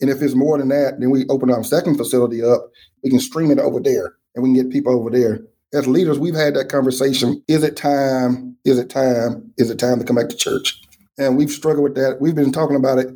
And 0.00 0.08
if 0.08 0.22
it's 0.22 0.34
more 0.34 0.58
than 0.58 0.68
that, 0.68 0.98
then 0.98 1.10
we 1.10 1.26
open 1.28 1.50
our 1.50 1.62
second 1.62 1.96
facility 1.96 2.42
up. 2.42 2.70
We 3.02 3.10
can 3.10 3.20
stream 3.20 3.50
it 3.50 3.58
over 3.58 3.80
there 3.80 4.14
and 4.34 4.42
we 4.42 4.50
can 4.50 4.62
get 4.64 4.72
people 4.72 4.94
over 4.94 5.10
there. 5.10 5.40
As 5.72 5.86
leaders, 5.86 6.18
we've 6.18 6.34
had 6.34 6.54
that 6.54 6.68
conversation. 6.68 7.42
Is 7.46 7.62
it 7.62 7.76
time? 7.76 8.56
Is 8.64 8.78
it 8.78 8.90
time? 8.90 9.52
Is 9.56 9.70
it 9.70 9.78
time 9.78 9.98
to 9.98 10.04
come 10.04 10.16
back 10.16 10.28
to 10.28 10.36
church? 10.36 10.80
And 11.18 11.36
we've 11.36 11.50
struggled 11.50 11.84
with 11.84 11.94
that. 11.94 12.20
We've 12.20 12.34
been 12.34 12.52
talking 12.52 12.76
about 12.76 12.98
it 12.98 13.08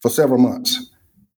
for 0.00 0.08
several 0.08 0.40
months. 0.40 0.90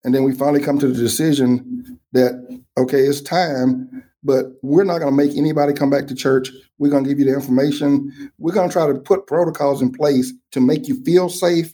And 0.04 0.16
then 0.16 0.24
we 0.24 0.34
finally 0.34 0.64
come 0.64 0.80
to 0.80 0.88
the 0.88 0.94
decision 0.94 2.00
that, 2.14 2.62
okay, 2.78 3.02
it's 3.02 3.22
time, 3.22 4.04
but 4.24 4.46
we're 4.62 4.84
not 4.84 5.00
going 5.00 5.12
to 5.12 5.16
make 5.16 5.38
anybody 5.38 5.74
come 5.74 5.90
back 5.90 6.08
to 6.08 6.16
church. 6.16 6.52
We're 6.78 6.90
going 6.90 7.04
to 7.04 7.10
give 7.10 7.20
you 7.20 7.26
the 7.26 7.34
information. 7.34 8.32
We're 8.38 8.54
going 8.54 8.70
to 8.70 8.74
try 8.74 8.88
to 8.88 8.96
put 8.96 9.28
protocols 9.28 9.82
in 9.82 9.92
place 9.92 10.34
to 10.52 10.60
make 10.60 10.88
you 10.88 11.04
feel 11.04 11.30
safe 11.30 11.74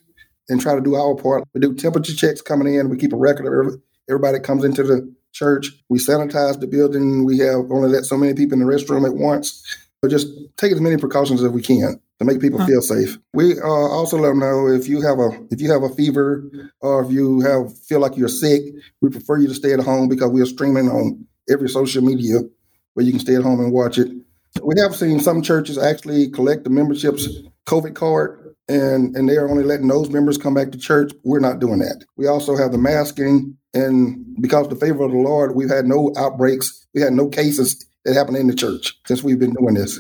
and 0.50 0.60
try 0.60 0.76
to 0.76 0.82
do 0.82 0.96
our 0.96 1.16
part. 1.16 1.44
We 1.54 1.62
do 1.62 1.74
temperature 1.74 2.13
checks 2.13 2.42
coming 2.42 2.74
in. 2.74 2.90
We 2.90 2.98
keep 2.98 3.13
a 3.13 3.18
record 3.18 3.48
of 3.48 3.82
everybody 4.10 4.38
that 4.38 4.44
comes 4.44 4.63
into 4.63 4.84
the 4.84 5.13
church. 5.38 5.71
We 5.89 6.00
sanitize 6.00 6.60
the 6.60 6.67
building. 6.67 7.26
We 7.26 7.38
have 7.39 7.71
only 7.71 7.89
let 7.89 8.06
so 8.06 8.17
many 8.17 8.34
people 8.34 8.60
in 8.60 8.67
the 8.67 8.73
restroom 8.73 9.06
at 9.06 9.15
once. 9.15 9.63
But 10.02 10.12
just 10.12 10.28
take 10.58 10.71
as 10.71 10.82
many 10.82 10.97
precautions 10.97 11.43
as 11.43 11.52
we 11.52 11.62
can 11.62 12.00
to 12.19 12.26
make 12.26 12.39
people 12.39 12.63
feel 12.65 12.82
safe. 12.82 13.17
We 13.34 13.60
uh, 13.60 13.65
also 13.65 14.17
let 14.17 14.30
them 14.30 14.39
know 14.39 14.67
if 14.67 14.88
you 14.88 15.02
have 15.02 15.17
a 15.19 15.30
if 15.50 15.60
you 15.60 15.71
have 15.71 15.84
a 15.84 15.89
fever 15.89 16.43
or 16.82 17.04
if 17.04 17.12
you 17.12 17.41
have 17.41 17.76
feel 17.86 18.00
like 18.00 18.15
you're 18.15 18.30
sick, 18.30 18.62
we 19.02 19.10
prefer 19.10 19.38
you 19.38 19.47
to 19.47 19.56
stay 19.56 19.73
at 19.73 19.80
home 19.80 20.08
because 20.08 20.30
we 20.30 20.41
are 20.41 20.45
streaming 20.45 20.89
on 20.89 21.26
every 21.50 21.69
social 21.69 22.04
media 22.04 22.41
where 22.93 23.06
you 23.06 23.12
can 23.12 23.19
stay 23.19 23.36
at 23.36 23.43
home 23.43 23.60
and 23.60 23.71
watch 23.71 23.97
it. 23.97 24.12
We 24.63 24.80
have 24.80 24.95
seen 24.95 25.19
some 25.19 25.41
churches 25.41 25.78
actually 25.78 26.30
collect 26.30 26.63
the 26.63 26.69
membership's 26.69 27.28
COVID 27.65 27.95
card 27.95 28.46
and 28.67 29.15
and 29.15 29.27
they 29.27 29.38
are 29.38 29.49
only 29.49 29.63
letting 29.63 29.88
those 29.88 30.10
members 30.10 30.38
come 30.38 30.53
back 30.53 30.71
to 30.71 30.77
church. 30.77 31.12
We're 31.23 31.39
not 31.39 31.60
doing 31.60 31.80
that. 31.80 32.03
We 32.15 32.27
also 32.27 32.56
have 32.56 32.71
the 32.71 32.77
masking, 32.77 33.58
and 33.73 34.25
because 34.41 34.67
the 34.69 34.75
favor 34.75 35.03
of 35.03 35.12
the 35.12 35.17
Lord, 35.17 35.56
we've 35.56 35.69
had 35.69 35.86
no 35.86 36.13
outbreaks. 36.17 36.88
We 36.93 37.01
had 37.01 37.13
no 37.13 37.27
cases 37.27 37.86
that 38.06 38.13
happened 38.13 38.38
in 38.38 38.47
the 38.47 38.56
church 38.56 38.97
since 39.06 39.23
we've 39.23 39.39
been 39.39 39.53
doing 39.53 39.75
this. 39.75 39.99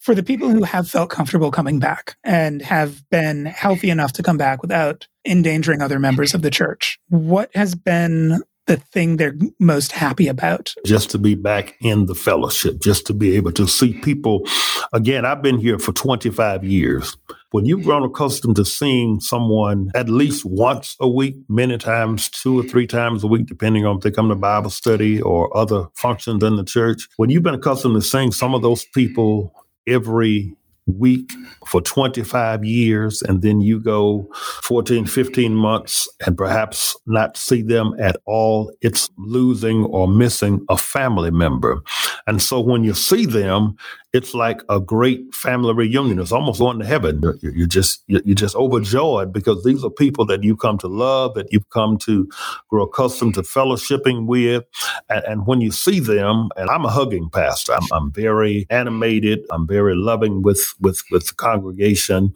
For 0.00 0.16
the 0.16 0.22
people 0.24 0.48
who 0.48 0.64
have 0.64 0.88
felt 0.88 1.10
comfortable 1.10 1.52
coming 1.52 1.78
back 1.78 2.16
and 2.24 2.60
have 2.60 3.08
been 3.10 3.46
healthy 3.46 3.88
enough 3.88 4.12
to 4.14 4.22
come 4.22 4.36
back 4.36 4.60
without 4.60 5.06
endangering 5.24 5.80
other 5.80 6.00
members 6.00 6.34
of 6.34 6.42
the 6.42 6.50
church, 6.50 6.98
what 7.08 7.54
has 7.54 7.76
been 7.76 8.42
the 8.66 8.76
thing 8.76 9.16
they're 9.16 9.36
most 9.58 9.92
happy 9.92 10.28
about? 10.28 10.72
Just 10.86 11.10
to 11.10 11.18
be 11.18 11.34
back 11.34 11.76
in 11.80 12.06
the 12.06 12.14
fellowship, 12.14 12.80
just 12.80 13.06
to 13.06 13.14
be 13.14 13.36
able 13.36 13.52
to 13.52 13.66
see 13.66 13.94
people. 13.94 14.46
Again, 14.92 15.24
I've 15.24 15.42
been 15.42 15.58
here 15.58 15.78
for 15.78 15.92
25 15.92 16.64
years. 16.64 17.16
When 17.50 17.66
you've 17.66 17.84
grown 17.84 18.02
accustomed 18.02 18.56
to 18.56 18.64
seeing 18.64 19.20
someone 19.20 19.90
at 19.94 20.08
least 20.08 20.44
once 20.44 20.96
a 21.00 21.08
week, 21.08 21.36
many 21.48 21.76
times, 21.76 22.30
two 22.30 22.58
or 22.58 22.62
three 22.62 22.86
times 22.86 23.22
a 23.22 23.26
week, 23.26 23.46
depending 23.46 23.84
on 23.84 23.96
if 23.96 24.02
they 24.02 24.10
come 24.10 24.30
to 24.30 24.34
Bible 24.34 24.70
study 24.70 25.20
or 25.20 25.54
other 25.54 25.86
functions 25.94 26.42
in 26.42 26.56
the 26.56 26.64
church, 26.64 27.08
when 27.16 27.28
you've 27.28 27.42
been 27.42 27.54
accustomed 27.54 27.94
to 27.94 28.00
seeing 28.00 28.32
some 28.32 28.54
of 28.54 28.62
those 28.62 28.86
people 28.94 29.52
every 29.86 30.56
week 30.86 31.30
for 31.66 31.80
25 31.80 32.64
years 32.64 33.22
and 33.22 33.42
then 33.42 33.60
you 33.60 33.78
go 33.78 34.28
14 34.62 35.06
15 35.06 35.54
months 35.54 36.08
and 36.26 36.36
perhaps 36.36 36.96
not 37.06 37.36
see 37.36 37.62
them 37.62 37.94
at 38.00 38.16
all 38.26 38.72
it's 38.80 39.08
losing 39.16 39.84
or 39.86 40.08
missing 40.08 40.64
a 40.68 40.76
family 40.76 41.30
member 41.30 41.80
and 42.26 42.42
so 42.42 42.60
when 42.60 42.82
you 42.82 42.94
see 42.94 43.26
them 43.26 43.76
it's 44.12 44.34
like 44.34 44.62
a 44.68 44.78
great 44.78 45.34
family 45.34 45.72
reunion. 45.72 46.18
It's 46.18 46.32
almost 46.32 46.58
going 46.58 46.78
to 46.78 46.84
heaven. 46.84 47.22
You're 47.40 47.66
just 47.66 48.04
you're 48.06 48.34
just 48.34 48.54
overjoyed 48.54 49.32
because 49.32 49.64
these 49.64 49.82
are 49.84 49.90
people 49.90 50.26
that 50.26 50.42
you 50.42 50.54
come 50.54 50.76
to 50.78 50.86
love, 50.86 51.34
that 51.34 51.50
you've 51.50 51.68
come 51.70 51.96
to 51.98 52.28
grow 52.68 52.84
accustomed 52.84 53.34
to 53.34 53.42
fellowshipping 53.42 54.26
with, 54.26 54.64
and, 55.08 55.24
and 55.24 55.46
when 55.46 55.62
you 55.62 55.72
see 55.72 55.98
them, 55.98 56.50
and 56.56 56.68
I'm 56.68 56.84
a 56.84 56.90
hugging 56.90 57.30
pastor. 57.30 57.72
I'm, 57.72 57.86
I'm 57.90 58.12
very 58.12 58.66
animated. 58.68 59.46
I'm 59.50 59.66
very 59.66 59.94
loving 59.94 60.42
with 60.42 60.71
with 60.80 61.02
with 61.10 61.26
the 61.28 61.34
congregation, 61.34 62.34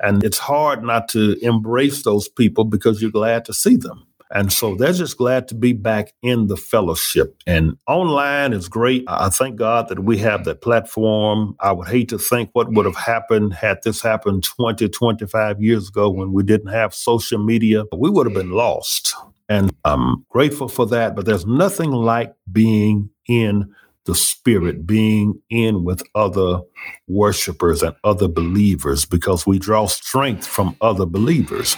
and 0.00 0.24
it's 0.24 0.38
hard 0.38 0.82
not 0.82 1.08
to 1.10 1.36
embrace 1.42 2.02
those 2.02 2.28
people 2.28 2.64
because 2.64 3.02
you're 3.02 3.10
glad 3.10 3.44
to 3.46 3.54
see 3.54 3.76
them. 3.76 4.06
And 4.34 4.50
so 4.50 4.74
they're 4.74 4.94
just 4.94 5.18
glad 5.18 5.46
to 5.48 5.54
be 5.54 5.74
back 5.74 6.14
in 6.22 6.46
the 6.46 6.56
fellowship. 6.56 7.36
And 7.46 7.76
online 7.86 8.54
is 8.54 8.66
great. 8.68 9.04
I 9.06 9.28
thank 9.28 9.56
God 9.56 9.88
that 9.88 10.04
we 10.04 10.16
have 10.18 10.44
that 10.44 10.62
platform. 10.62 11.54
I 11.60 11.72
would 11.72 11.88
hate 11.88 12.08
to 12.08 12.18
think 12.18 12.48
what 12.54 12.72
would 12.72 12.86
have 12.86 12.96
happened 12.96 13.52
had 13.52 13.82
this 13.84 14.00
happened 14.00 14.44
20, 14.44 14.88
25 14.88 15.60
years 15.62 15.88
ago 15.90 16.08
when 16.08 16.32
we 16.32 16.42
didn't 16.42 16.72
have 16.72 16.94
social 16.94 17.44
media. 17.44 17.84
We 17.94 18.08
would 18.08 18.26
have 18.26 18.34
been 18.34 18.52
lost. 18.52 19.14
And 19.50 19.70
I'm 19.84 20.24
grateful 20.30 20.68
for 20.68 20.86
that. 20.86 21.14
But 21.14 21.26
there's 21.26 21.44
nothing 21.44 21.90
like 21.90 22.34
being 22.50 23.10
in 23.28 23.70
the 24.04 24.14
spirit, 24.14 24.86
being 24.86 25.40
in 25.50 25.84
with 25.84 26.02
other 26.14 26.60
worshipers 27.08 27.82
and 27.82 27.94
other 28.04 28.28
believers 28.28 29.04
because 29.04 29.46
we 29.46 29.58
draw 29.58 29.86
strength 29.86 30.46
from 30.46 30.76
other 30.80 31.06
believers. 31.06 31.76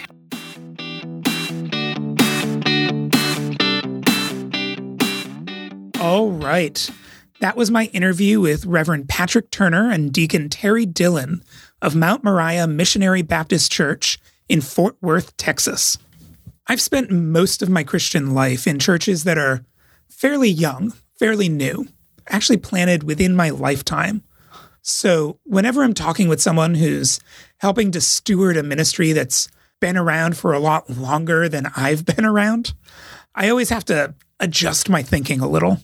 All 6.00 6.30
right. 6.30 6.90
That 7.40 7.56
was 7.56 7.70
my 7.70 7.86
interview 7.86 8.40
with 8.40 8.64
Reverend 8.64 9.08
Patrick 9.08 9.50
Turner 9.50 9.90
and 9.90 10.12
Deacon 10.12 10.48
Terry 10.48 10.86
Dillon 10.86 11.42
of 11.82 11.94
Mount 11.94 12.24
Moriah 12.24 12.66
Missionary 12.66 13.22
Baptist 13.22 13.70
Church 13.70 14.18
in 14.48 14.60
Fort 14.60 14.96
Worth, 15.02 15.36
Texas. 15.36 15.98
I've 16.66 16.80
spent 16.80 17.10
most 17.10 17.60
of 17.60 17.68
my 17.68 17.84
Christian 17.84 18.32
life 18.32 18.66
in 18.66 18.78
churches 18.78 19.24
that 19.24 19.36
are 19.36 19.64
fairly 20.08 20.48
young, 20.48 20.92
fairly 21.18 21.48
new, 21.48 21.88
actually 22.28 22.58
planted 22.58 23.02
within 23.02 23.36
my 23.36 23.50
lifetime. 23.50 24.22
So, 24.82 25.38
whenever 25.44 25.82
I'm 25.82 25.94
talking 25.94 26.28
with 26.28 26.42
someone 26.42 26.74
who's 26.74 27.18
helping 27.58 27.90
to 27.92 28.00
steward 28.00 28.56
a 28.56 28.62
ministry 28.62 29.12
that's 29.12 29.48
been 29.80 29.96
around 29.96 30.36
for 30.36 30.52
a 30.52 30.58
lot 30.58 30.90
longer 30.90 31.48
than 31.48 31.70
I've 31.76 32.04
been 32.16 32.24
around, 32.24 32.74
I 33.34 33.48
always 33.48 33.70
have 33.70 33.84
to 33.86 34.14
adjust 34.40 34.88
my 34.88 35.02
thinking 35.02 35.40
a 35.40 35.48
little. 35.48 35.78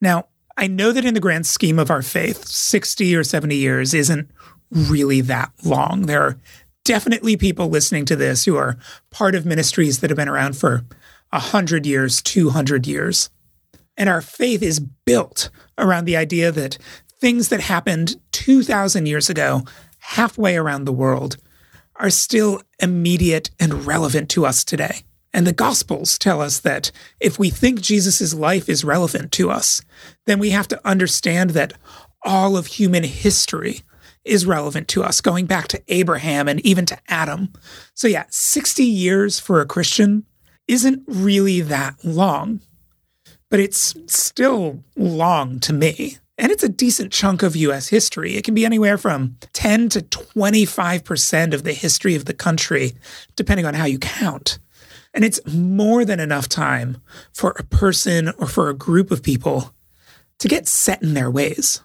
Now, 0.00 0.28
I 0.56 0.66
know 0.66 0.92
that 0.92 1.04
in 1.04 1.14
the 1.14 1.20
grand 1.20 1.46
scheme 1.46 1.78
of 1.78 1.90
our 1.90 2.02
faith, 2.02 2.46
60 2.46 3.14
or 3.14 3.24
70 3.24 3.54
years 3.56 3.92
isn't 3.92 4.30
really 4.70 5.20
that 5.22 5.52
long. 5.64 6.02
There 6.02 6.22
are 6.22 6.38
definitely 6.84 7.36
people 7.36 7.68
listening 7.68 8.04
to 8.06 8.16
this 8.16 8.44
who 8.44 8.56
are 8.56 8.78
part 9.10 9.34
of 9.34 9.44
ministries 9.44 10.00
that 10.00 10.08
have 10.08 10.16
been 10.16 10.28
around 10.28 10.56
for 10.56 10.84
100 11.30 11.84
years, 11.84 12.22
200 12.22 12.86
years. 12.86 13.28
And 13.96 14.08
our 14.08 14.20
faith 14.20 14.62
is 14.62 14.80
built 14.80 15.50
around 15.78 16.04
the 16.04 16.16
idea 16.16 16.52
that 16.52 16.78
things 17.20 17.48
that 17.48 17.60
happened 17.60 18.16
2,000 18.32 19.06
years 19.06 19.30
ago, 19.30 19.64
halfway 19.98 20.56
around 20.56 20.84
the 20.84 20.92
world, 20.92 21.36
are 21.96 22.10
still 22.10 22.62
immediate 22.78 23.50
and 23.58 23.86
relevant 23.86 24.28
to 24.30 24.44
us 24.44 24.64
today. 24.64 25.02
And 25.32 25.46
the 25.46 25.52
Gospels 25.52 26.18
tell 26.18 26.40
us 26.40 26.60
that 26.60 26.90
if 27.20 27.38
we 27.38 27.50
think 27.50 27.80
Jesus' 27.80 28.32
life 28.32 28.68
is 28.68 28.84
relevant 28.84 29.32
to 29.32 29.50
us, 29.50 29.82
then 30.26 30.38
we 30.38 30.50
have 30.50 30.68
to 30.68 30.88
understand 30.88 31.50
that 31.50 31.74
all 32.22 32.56
of 32.56 32.66
human 32.66 33.04
history 33.04 33.82
is 34.24 34.46
relevant 34.46 34.88
to 34.88 35.04
us, 35.04 35.20
going 35.20 35.46
back 35.46 35.68
to 35.68 35.82
Abraham 35.88 36.48
and 36.48 36.60
even 36.60 36.84
to 36.86 36.98
Adam. 37.08 37.52
So, 37.94 38.08
yeah, 38.08 38.24
60 38.30 38.84
years 38.84 39.38
for 39.38 39.60
a 39.60 39.66
Christian 39.66 40.24
isn't 40.66 41.02
really 41.06 41.60
that 41.60 42.04
long, 42.04 42.60
but 43.50 43.60
it's 43.60 43.94
still 44.06 44.82
long 44.96 45.60
to 45.60 45.72
me. 45.72 46.18
And 46.38 46.52
it's 46.52 46.62
a 46.62 46.68
decent 46.68 47.12
chunk 47.12 47.42
of 47.42 47.56
US 47.56 47.88
history. 47.88 48.36
It 48.36 48.44
can 48.44 48.54
be 48.54 48.66
anywhere 48.66 48.98
from 48.98 49.36
10 49.54 49.88
to 49.90 50.00
25% 50.00 51.54
of 51.54 51.64
the 51.64 51.72
history 51.72 52.14
of 52.14 52.26
the 52.26 52.34
country, 52.34 52.92
depending 53.36 53.64
on 53.64 53.74
how 53.74 53.86
you 53.86 53.98
count. 53.98 54.58
And 55.14 55.24
it's 55.24 55.40
more 55.46 56.04
than 56.04 56.20
enough 56.20 56.46
time 56.46 56.98
for 57.32 57.54
a 57.58 57.64
person 57.64 58.32
or 58.38 58.46
for 58.46 58.68
a 58.68 58.74
group 58.74 59.10
of 59.10 59.22
people 59.22 59.72
to 60.40 60.48
get 60.48 60.68
set 60.68 61.02
in 61.02 61.14
their 61.14 61.30
ways. 61.30 61.80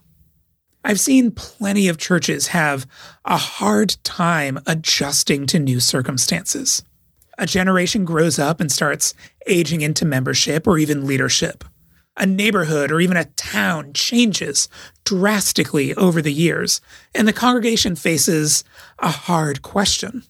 I've 0.84 1.00
seen 1.00 1.32
plenty 1.32 1.88
of 1.88 1.98
churches 1.98 2.48
have 2.48 2.86
a 3.24 3.38
hard 3.38 3.96
time 4.04 4.60
adjusting 4.66 5.46
to 5.48 5.60
new 5.60 5.80
circumstances. 5.80 6.84
A 7.38 7.46
generation 7.46 8.06
grows 8.06 8.38
up 8.38 8.60
and 8.60 8.72
starts 8.72 9.14
aging 9.48 9.82
into 9.82 10.06
membership 10.06 10.68
or 10.68 10.78
even 10.78 11.08
leadership 11.08 11.64
a 12.18 12.26
neighborhood 12.26 12.92
or 12.92 13.00
even 13.00 13.18
a 13.18 13.26
town 13.26 13.94
changes 13.94 14.68
drastically 15.06 15.94
over 15.96 16.22
the 16.22 16.34
years, 16.34 16.82
and 17.16 17.28
the 17.28 17.34
congregation 17.34 17.96
faces 17.96 18.64
a 19.00 19.10
hard 19.10 19.62
question. 19.62 20.24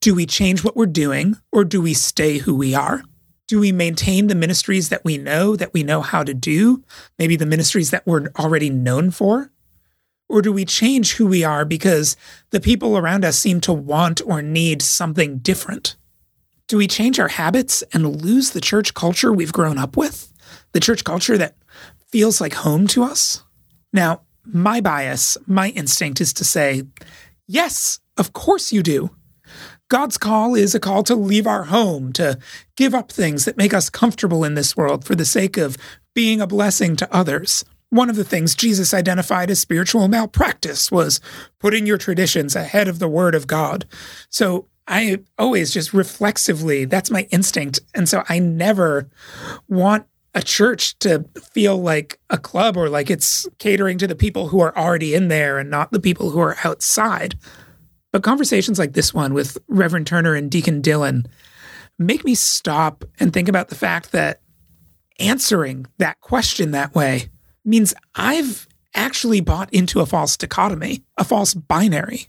Do 0.00 0.14
we 0.14 0.26
change 0.26 0.64
what 0.64 0.76
we're 0.76 0.86
doing, 0.86 1.36
or 1.52 1.64
do 1.64 1.82
we 1.82 1.94
stay 1.94 2.38
who 2.38 2.54
we 2.54 2.74
are? 2.74 3.02
Do 3.46 3.60
we 3.60 3.72
maintain 3.72 4.26
the 4.26 4.34
ministries 4.34 4.90
that 4.90 5.04
we 5.04 5.18
know, 5.18 5.56
that 5.56 5.72
we 5.72 5.82
know 5.82 6.02
how 6.02 6.22
to 6.22 6.34
do, 6.34 6.84
maybe 7.18 7.36
the 7.36 7.46
ministries 7.46 7.90
that 7.90 8.06
we're 8.06 8.28
already 8.38 8.70
known 8.70 9.10
for? 9.10 9.50
Or 10.28 10.42
do 10.42 10.52
we 10.52 10.66
change 10.66 11.14
who 11.14 11.26
we 11.26 11.42
are 11.42 11.64
because 11.64 12.16
the 12.50 12.60
people 12.60 12.98
around 12.98 13.24
us 13.24 13.38
seem 13.38 13.60
to 13.62 13.72
want 13.72 14.20
or 14.26 14.42
need 14.42 14.82
something 14.82 15.38
different? 15.38 15.96
Do 16.68 16.76
we 16.76 16.86
change 16.86 17.18
our 17.18 17.28
habits 17.28 17.82
and 17.92 18.22
lose 18.22 18.50
the 18.50 18.60
church 18.60 18.94
culture 18.94 19.32
we've 19.32 19.52
grown 19.52 19.78
up 19.78 19.96
with? 19.96 20.32
the 20.72 20.80
church 20.80 21.04
culture 21.04 21.38
that 21.38 21.56
feels 22.08 22.40
like 22.40 22.54
home 22.54 22.86
to 22.88 23.02
us? 23.02 23.42
Now, 23.92 24.22
my 24.44 24.80
bias, 24.80 25.36
my 25.46 25.70
instinct 25.70 26.20
is 26.20 26.32
to 26.34 26.44
say, 26.44 26.84
yes, 27.46 28.00
of 28.16 28.32
course 28.32 28.72
you 28.72 28.82
do. 28.82 29.10
God's 29.88 30.18
call 30.18 30.54
is 30.54 30.74
a 30.74 30.80
call 30.80 31.02
to 31.04 31.14
leave 31.14 31.46
our 31.46 31.64
home, 31.64 32.12
to 32.14 32.38
give 32.76 32.94
up 32.94 33.10
things 33.10 33.46
that 33.46 33.56
make 33.56 33.72
us 33.72 33.88
comfortable 33.88 34.44
in 34.44 34.54
this 34.54 34.76
world 34.76 35.04
for 35.04 35.14
the 35.14 35.24
sake 35.24 35.56
of 35.56 35.78
being 36.14 36.40
a 36.40 36.46
blessing 36.46 36.94
to 36.96 37.14
others. 37.14 37.64
One 37.90 38.10
of 38.10 38.16
the 38.16 38.24
things 38.24 38.54
Jesus 38.54 38.92
identified 38.92 39.50
as 39.50 39.60
spiritual 39.60 40.06
malpractice 40.08 40.92
was 40.92 41.22
putting 41.58 41.86
your 41.86 41.96
traditions 41.96 42.54
ahead 42.54 42.86
of 42.86 42.98
the 42.98 43.08
word 43.08 43.34
of 43.34 43.46
God. 43.46 43.86
So 44.28 44.66
I 44.88 45.18
always 45.38 45.72
just 45.72 45.92
reflexively, 45.92 46.86
that's 46.86 47.10
my 47.10 47.28
instinct. 47.30 47.80
And 47.94 48.08
so 48.08 48.24
I 48.28 48.38
never 48.38 49.08
want 49.68 50.06
a 50.34 50.42
church 50.42 50.98
to 51.00 51.24
feel 51.52 51.76
like 51.76 52.18
a 52.30 52.38
club 52.38 52.76
or 52.76 52.88
like 52.88 53.10
it's 53.10 53.46
catering 53.58 53.98
to 53.98 54.06
the 54.06 54.14
people 54.14 54.48
who 54.48 54.60
are 54.60 54.76
already 54.76 55.14
in 55.14 55.28
there 55.28 55.58
and 55.58 55.70
not 55.70 55.92
the 55.92 56.00
people 56.00 56.30
who 56.30 56.40
are 56.40 56.56
outside. 56.64 57.38
But 58.12 58.22
conversations 58.22 58.78
like 58.78 58.94
this 58.94 59.12
one 59.12 59.34
with 59.34 59.58
Reverend 59.68 60.06
Turner 60.06 60.34
and 60.34 60.50
Deacon 60.50 60.80
Dillon 60.80 61.26
make 61.98 62.24
me 62.24 62.34
stop 62.34 63.04
and 63.20 63.32
think 63.32 63.48
about 63.48 63.68
the 63.68 63.74
fact 63.74 64.12
that 64.12 64.40
answering 65.18 65.86
that 65.98 66.20
question 66.20 66.70
that 66.70 66.94
way 66.94 67.28
means 67.64 67.92
I've 68.14 68.68
actually 68.94 69.40
bought 69.40 69.72
into 69.74 70.00
a 70.00 70.06
false 70.06 70.36
dichotomy, 70.36 71.04
a 71.16 71.24
false 71.24 71.52
binary. 71.52 72.28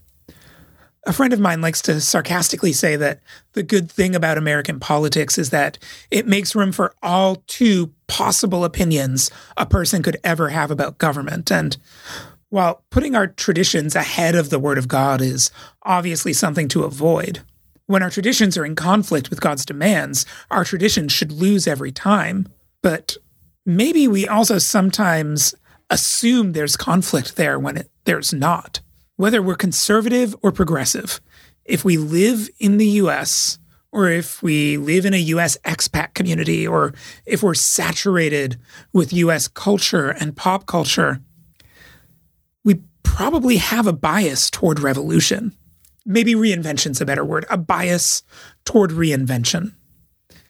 A 1.05 1.13
friend 1.13 1.31
of 1.31 1.39
mine 1.39 1.61
likes 1.61 1.81
to 1.83 2.01
sarcastically 2.01 2.73
say 2.73 2.95
that 2.97 3.21
the 3.53 3.63
good 3.63 3.89
thing 3.89 4.15
about 4.15 4.37
American 4.37 4.79
politics 4.79 5.37
is 5.37 5.49
that 5.49 5.77
it 6.11 6.27
makes 6.27 6.55
room 6.55 6.71
for 6.71 6.93
all 7.01 7.37
two 7.47 7.93
possible 8.07 8.65
opinions 8.65 9.31
a 9.55 9.65
person 9.65 10.03
could 10.03 10.17
ever 10.23 10.49
have 10.49 10.71
about 10.71 10.97
government. 10.97 11.51
And 11.51 11.77
while 12.49 12.83
putting 12.89 13.15
our 13.15 13.27
traditions 13.27 13.95
ahead 13.95 14.35
of 14.35 14.49
the 14.49 14.59
Word 14.59 14.77
of 14.77 14.87
God 14.87 15.21
is 15.21 15.51
obviously 15.83 16.33
something 16.33 16.67
to 16.69 16.83
avoid, 16.83 17.39
when 17.85 18.03
our 18.03 18.09
traditions 18.09 18.57
are 18.57 18.65
in 18.65 18.75
conflict 18.75 19.29
with 19.29 19.41
God's 19.41 19.65
demands, 19.65 20.25
our 20.51 20.63
traditions 20.63 21.11
should 21.11 21.31
lose 21.31 21.65
every 21.65 21.91
time. 21.91 22.47
But 22.83 23.17
maybe 23.65 24.07
we 24.07 24.27
also 24.27 24.57
sometimes 24.57 25.55
assume 25.89 26.51
there's 26.51 26.77
conflict 26.77 27.35
there 27.35 27.57
when 27.57 27.77
it, 27.77 27.89
there's 28.05 28.33
not 28.33 28.81
whether 29.19 29.41
we're 29.41 29.53
conservative 29.53 30.33
or 30.41 30.49
progressive, 30.49 31.19
if 31.65 31.83
we 31.83 31.97
live 31.97 32.49
in 32.57 32.77
the 32.77 32.87
US 33.03 33.59
or 33.91 34.07
if 34.07 34.41
we 34.41 34.77
live 34.77 35.05
in 35.05 35.13
a 35.13 35.17
US 35.17 35.57
expat 35.65 36.13
community 36.13 36.65
or 36.65 36.93
if 37.25 37.43
we're 37.43 37.53
saturated 37.53 38.57
with 38.93 39.11
US 39.11 39.49
culture 39.49 40.07
and 40.07 40.37
pop 40.37 40.67
culture, 40.67 41.19
we 42.63 42.79
probably 43.03 43.57
have 43.57 43.87
a 43.87 43.91
bias 43.91 44.49
toward 44.49 44.79
revolution. 44.79 45.53
Maybe 46.05 46.33
reinvention's 46.33 47.01
a 47.01 47.05
better 47.05 47.25
word, 47.25 47.45
a 47.49 47.57
bias 47.57 48.23
toward 48.63 48.91
reinvention. 48.91 49.73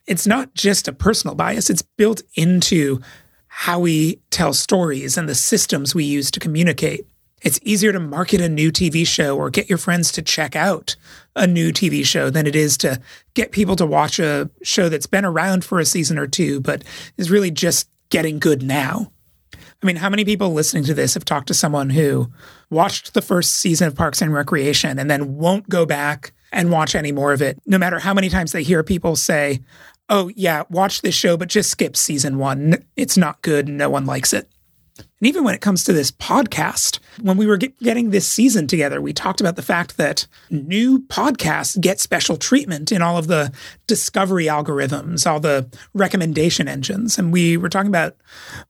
It's 0.06 0.28
not 0.28 0.54
just 0.54 0.86
a 0.86 0.92
personal 0.92 1.34
bias, 1.34 1.70
it's 1.70 1.82
built 1.82 2.22
into 2.36 3.00
how 3.48 3.80
we 3.80 4.20
tell 4.30 4.52
stories 4.52 5.18
and 5.18 5.28
the 5.28 5.34
systems 5.34 5.92
we 5.92 6.04
use 6.04 6.30
to 6.30 6.38
communicate. 6.38 7.09
It's 7.42 7.60
easier 7.62 7.92
to 7.92 8.00
market 8.00 8.40
a 8.40 8.48
new 8.48 8.70
TV 8.70 9.06
show 9.06 9.36
or 9.36 9.50
get 9.50 9.68
your 9.68 9.78
friends 9.78 10.12
to 10.12 10.22
check 10.22 10.54
out 10.54 10.96
a 11.34 11.46
new 11.46 11.72
TV 11.72 12.04
show 12.04 12.28
than 12.30 12.46
it 12.46 12.54
is 12.54 12.76
to 12.78 13.00
get 13.34 13.52
people 13.52 13.76
to 13.76 13.86
watch 13.86 14.18
a 14.18 14.50
show 14.62 14.88
that's 14.88 15.06
been 15.06 15.24
around 15.24 15.64
for 15.64 15.78
a 15.78 15.86
season 15.86 16.18
or 16.18 16.26
two, 16.26 16.60
but 16.60 16.84
is 17.16 17.30
really 17.30 17.50
just 17.50 17.88
getting 18.10 18.38
good 18.38 18.62
now. 18.62 19.10
I 19.82 19.86
mean, 19.86 19.96
how 19.96 20.10
many 20.10 20.24
people 20.24 20.52
listening 20.52 20.84
to 20.84 20.94
this 20.94 21.14
have 21.14 21.24
talked 21.24 21.48
to 21.48 21.54
someone 21.54 21.90
who 21.90 22.30
watched 22.68 23.14
the 23.14 23.22
first 23.22 23.52
season 23.52 23.88
of 23.88 23.94
Parks 23.94 24.20
and 24.20 24.32
Recreation 24.32 24.98
and 24.98 25.10
then 25.10 25.38
won't 25.38 25.68
go 25.68 25.86
back 25.86 26.32
and 26.52 26.70
watch 26.70 26.94
any 26.94 27.12
more 27.12 27.32
of 27.32 27.40
it, 27.40 27.58
no 27.64 27.78
matter 27.78 27.98
how 27.98 28.12
many 28.12 28.28
times 28.28 28.52
they 28.52 28.62
hear 28.62 28.82
people 28.82 29.16
say, 29.16 29.60
Oh, 30.12 30.28
yeah, 30.34 30.64
watch 30.70 31.02
this 31.02 31.14
show, 31.14 31.36
but 31.36 31.48
just 31.48 31.70
skip 31.70 31.96
season 31.96 32.36
one. 32.36 32.84
It's 32.96 33.16
not 33.16 33.42
good. 33.42 33.68
No 33.68 33.88
one 33.88 34.06
likes 34.06 34.32
it. 34.32 34.48
And 35.20 35.28
even 35.28 35.44
when 35.44 35.54
it 35.54 35.60
comes 35.60 35.84
to 35.84 35.92
this 35.92 36.10
podcast, 36.10 36.98
when 37.20 37.36
we 37.36 37.46
were 37.46 37.58
get, 37.58 37.78
getting 37.80 38.08
this 38.08 38.26
season 38.26 38.66
together, 38.66 39.02
we 39.02 39.12
talked 39.12 39.40
about 39.40 39.56
the 39.56 39.62
fact 39.62 39.98
that 39.98 40.26
new 40.50 41.00
podcasts 41.00 41.78
get 41.78 42.00
special 42.00 42.38
treatment 42.38 42.90
in 42.90 43.02
all 43.02 43.18
of 43.18 43.26
the 43.26 43.52
discovery 43.86 44.46
algorithms, 44.46 45.30
all 45.30 45.38
the 45.38 45.68
recommendation 45.92 46.68
engines. 46.68 47.18
And 47.18 47.32
we 47.32 47.58
were 47.58 47.68
talking 47.68 47.90
about 47.90 48.16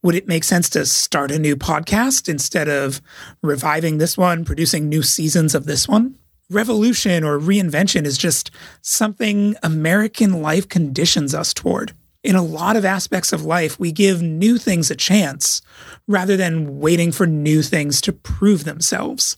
would 0.02 0.16
it 0.16 0.26
make 0.26 0.42
sense 0.42 0.68
to 0.70 0.84
start 0.86 1.30
a 1.30 1.38
new 1.38 1.54
podcast 1.54 2.28
instead 2.28 2.68
of 2.68 3.00
reviving 3.42 3.98
this 3.98 4.18
one, 4.18 4.44
producing 4.44 4.88
new 4.88 5.02
seasons 5.02 5.54
of 5.54 5.66
this 5.66 5.86
one? 5.86 6.16
Revolution 6.50 7.22
or 7.22 7.38
reinvention 7.38 8.04
is 8.04 8.18
just 8.18 8.50
something 8.82 9.54
American 9.62 10.42
life 10.42 10.68
conditions 10.68 11.32
us 11.32 11.54
toward 11.54 11.92
in 12.22 12.36
a 12.36 12.42
lot 12.42 12.76
of 12.76 12.84
aspects 12.84 13.32
of 13.32 13.44
life, 13.44 13.78
we 13.80 13.92
give 13.92 14.20
new 14.20 14.58
things 14.58 14.90
a 14.90 14.96
chance 14.96 15.62
rather 16.10 16.36
than 16.36 16.80
waiting 16.80 17.12
for 17.12 17.24
new 17.24 17.62
things 17.62 18.00
to 18.00 18.12
prove 18.12 18.64
themselves. 18.64 19.36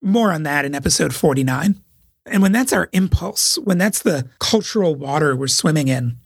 More 0.00 0.32
on 0.32 0.42
that 0.44 0.64
in 0.64 0.74
episode 0.74 1.14
49. 1.14 1.76
And 2.24 2.42
when 2.42 2.52
that's 2.52 2.72
our 2.72 2.88
impulse, 2.92 3.58
when 3.58 3.76
that's 3.76 4.00
the 4.00 4.26
cultural 4.38 4.94
water 4.94 5.36
we're 5.36 5.48
swimming 5.48 5.88
in, 5.88 6.16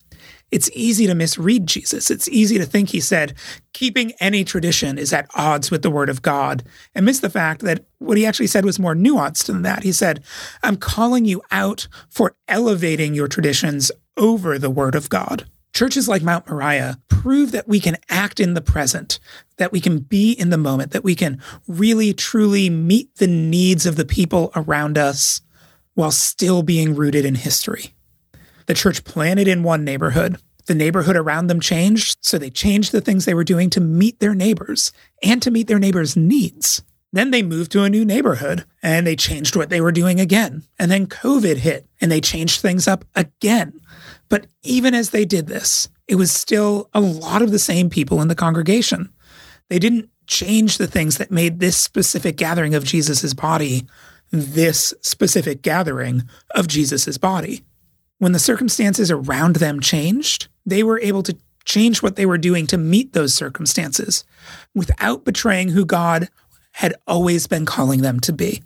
it's 0.52 0.70
easy 0.72 1.08
to 1.08 1.16
misread 1.16 1.66
Jesus. 1.66 2.12
It's 2.12 2.28
easy 2.28 2.58
to 2.58 2.64
think 2.64 2.90
he 2.90 3.00
said, 3.00 3.34
keeping 3.72 4.12
any 4.20 4.44
tradition 4.44 4.98
is 4.98 5.12
at 5.12 5.28
odds 5.34 5.72
with 5.72 5.82
the 5.82 5.90
word 5.90 6.10
of 6.10 6.22
God, 6.22 6.62
and 6.94 7.04
miss 7.04 7.18
the 7.18 7.28
fact 7.28 7.62
that 7.62 7.86
what 7.98 8.16
he 8.16 8.24
actually 8.24 8.46
said 8.46 8.64
was 8.64 8.78
more 8.78 8.94
nuanced 8.94 9.46
than 9.46 9.62
that. 9.62 9.82
He 9.82 9.90
said, 9.90 10.22
I'm 10.62 10.76
calling 10.76 11.24
you 11.24 11.42
out 11.50 11.88
for 12.08 12.36
elevating 12.46 13.14
your 13.14 13.26
traditions 13.26 13.90
over 14.16 14.60
the 14.60 14.70
word 14.70 14.94
of 14.94 15.08
God. 15.08 15.44
Churches 15.76 16.08
like 16.08 16.22
Mount 16.22 16.48
Moriah 16.48 16.98
prove 17.08 17.52
that 17.52 17.68
we 17.68 17.80
can 17.80 17.98
act 18.08 18.40
in 18.40 18.54
the 18.54 18.62
present, 18.62 19.18
that 19.58 19.72
we 19.72 19.78
can 19.78 19.98
be 19.98 20.32
in 20.32 20.48
the 20.48 20.56
moment, 20.56 20.92
that 20.92 21.04
we 21.04 21.14
can 21.14 21.38
really 21.68 22.14
truly 22.14 22.70
meet 22.70 23.14
the 23.16 23.26
needs 23.26 23.84
of 23.84 23.96
the 23.96 24.06
people 24.06 24.50
around 24.56 24.96
us 24.96 25.42
while 25.92 26.10
still 26.10 26.62
being 26.62 26.94
rooted 26.94 27.26
in 27.26 27.34
history. 27.34 27.94
The 28.64 28.72
church 28.72 29.04
planted 29.04 29.48
in 29.48 29.64
one 29.64 29.84
neighborhood. 29.84 30.40
The 30.64 30.74
neighborhood 30.74 31.14
around 31.14 31.48
them 31.48 31.60
changed, 31.60 32.16
so 32.22 32.38
they 32.38 32.48
changed 32.48 32.92
the 32.92 33.02
things 33.02 33.26
they 33.26 33.34
were 33.34 33.44
doing 33.44 33.68
to 33.68 33.80
meet 33.82 34.18
their 34.18 34.34
neighbors 34.34 34.92
and 35.22 35.42
to 35.42 35.50
meet 35.50 35.66
their 35.66 35.78
neighbors' 35.78 36.16
needs. 36.16 36.82
Then 37.12 37.32
they 37.32 37.42
moved 37.42 37.72
to 37.72 37.82
a 37.82 37.90
new 37.90 38.04
neighborhood 38.06 38.64
and 38.82 39.06
they 39.06 39.14
changed 39.14 39.56
what 39.56 39.68
they 39.68 39.82
were 39.82 39.92
doing 39.92 40.20
again. 40.20 40.64
And 40.78 40.90
then 40.90 41.06
COVID 41.06 41.58
hit 41.58 41.86
and 42.00 42.10
they 42.10 42.20
changed 42.22 42.62
things 42.62 42.88
up 42.88 43.04
again. 43.14 43.80
But 44.28 44.46
even 44.62 44.94
as 44.94 45.10
they 45.10 45.24
did 45.24 45.46
this, 45.46 45.88
it 46.08 46.16
was 46.16 46.32
still 46.32 46.88
a 46.92 47.00
lot 47.00 47.42
of 47.42 47.50
the 47.50 47.58
same 47.58 47.90
people 47.90 48.20
in 48.20 48.28
the 48.28 48.34
congregation. 48.34 49.12
They 49.68 49.78
didn't 49.78 50.10
change 50.26 50.78
the 50.78 50.86
things 50.86 51.18
that 51.18 51.30
made 51.30 51.60
this 51.60 51.76
specific 51.76 52.36
gathering 52.36 52.74
of 52.74 52.84
Jesus' 52.84 53.34
body 53.34 53.86
this 54.30 54.94
specific 55.00 55.62
gathering 55.62 56.24
of 56.52 56.68
Jesus' 56.68 57.18
body. 57.18 57.64
When 58.18 58.32
the 58.32 58.38
circumstances 58.38 59.10
around 59.10 59.56
them 59.56 59.80
changed, 59.80 60.48
they 60.64 60.82
were 60.82 61.00
able 61.00 61.22
to 61.24 61.36
change 61.64 62.02
what 62.02 62.16
they 62.16 62.26
were 62.26 62.38
doing 62.38 62.66
to 62.68 62.78
meet 62.78 63.12
those 63.12 63.34
circumstances 63.34 64.24
without 64.74 65.24
betraying 65.24 65.70
who 65.70 65.84
God 65.84 66.28
had 66.72 66.94
always 67.06 67.46
been 67.46 67.66
calling 67.66 68.02
them 68.02 68.20
to 68.20 68.32
be. 68.32 68.62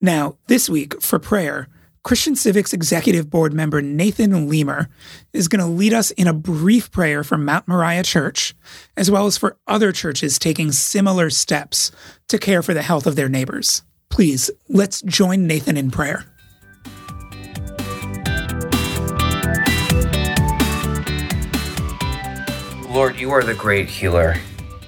Now, 0.00 0.36
this 0.46 0.68
week 0.68 1.00
for 1.02 1.18
prayer, 1.18 1.68
Christian 2.02 2.34
Civics 2.34 2.72
Executive 2.72 3.28
Board 3.28 3.52
member 3.52 3.82
Nathan 3.82 4.48
Leamer 4.48 4.88
is 5.34 5.48
going 5.48 5.60
to 5.60 5.66
lead 5.66 5.92
us 5.92 6.10
in 6.12 6.26
a 6.26 6.32
brief 6.32 6.90
prayer 6.90 7.22
for 7.22 7.36
Mount 7.36 7.68
Moriah 7.68 8.02
Church, 8.02 8.54
as 8.96 9.10
well 9.10 9.26
as 9.26 9.36
for 9.36 9.58
other 9.66 9.92
churches 9.92 10.38
taking 10.38 10.72
similar 10.72 11.28
steps 11.28 11.92
to 12.28 12.38
care 12.38 12.62
for 12.62 12.72
the 12.72 12.80
health 12.82 13.06
of 13.06 13.16
their 13.16 13.28
neighbors. 13.28 13.82
Please, 14.08 14.50
let's 14.68 15.02
join 15.02 15.46
Nathan 15.46 15.76
in 15.76 15.90
prayer. 15.90 16.24
Lord, 22.88 23.20
you 23.20 23.30
are 23.30 23.44
the 23.44 23.54
great 23.56 23.88
healer. 23.90 24.36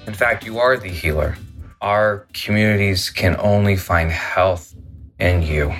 In 0.07 0.13
fact, 0.13 0.45
you 0.45 0.57
are 0.57 0.77
the 0.77 0.89
healer. 0.89 1.37
Our 1.79 2.27
communities 2.33 3.11
can 3.11 3.35
only 3.39 3.77
find 3.77 4.11
health 4.11 4.73
in 5.19 5.43
you. 5.43 5.73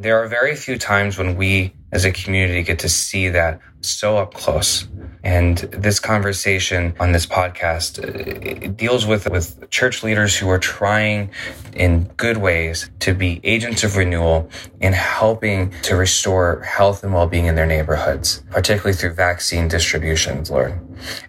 There 0.00 0.24
are 0.24 0.28
very 0.28 0.56
few 0.56 0.78
times 0.78 1.18
when 1.18 1.36
we 1.36 1.74
as 1.92 2.06
a 2.06 2.10
community 2.10 2.62
get 2.62 2.78
to 2.78 2.88
see 2.88 3.28
that 3.28 3.60
so 3.82 4.16
up 4.16 4.32
close. 4.32 4.88
And 5.22 5.58
this 5.58 6.00
conversation 6.00 6.94
on 6.98 7.12
this 7.12 7.26
podcast 7.26 8.02
uh, 8.02 8.64
it 8.64 8.76
deals 8.76 9.06
with 9.06 9.28
with 9.28 9.68
church 9.70 10.02
leaders 10.02 10.36
who 10.36 10.48
are 10.48 10.58
trying 10.58 11.30
in 11.74 12.04
good 12.16 12.38
ways 12.38 12.90
to 13.00 13.14
be 13.14 13.40
agents 13.44 13.84
of 13.84 13.96
renewal 13.96 14.48
in 14.80 14.92
helping 14.92 15.72
to 15.82 15.96
restore 15.96 16.62
health 16.62 17.04
and 17.04 17.12
well-being 17.12 17.46
in 17.46 17.54
their 17.54 17.66
neighborhoods, 17.66 18.42
particularly 18.50 18.96
through 18.96 19.12
vaccine 19.14 19.68
distributions, 19.68 20.50
Lord. 20.50 20.78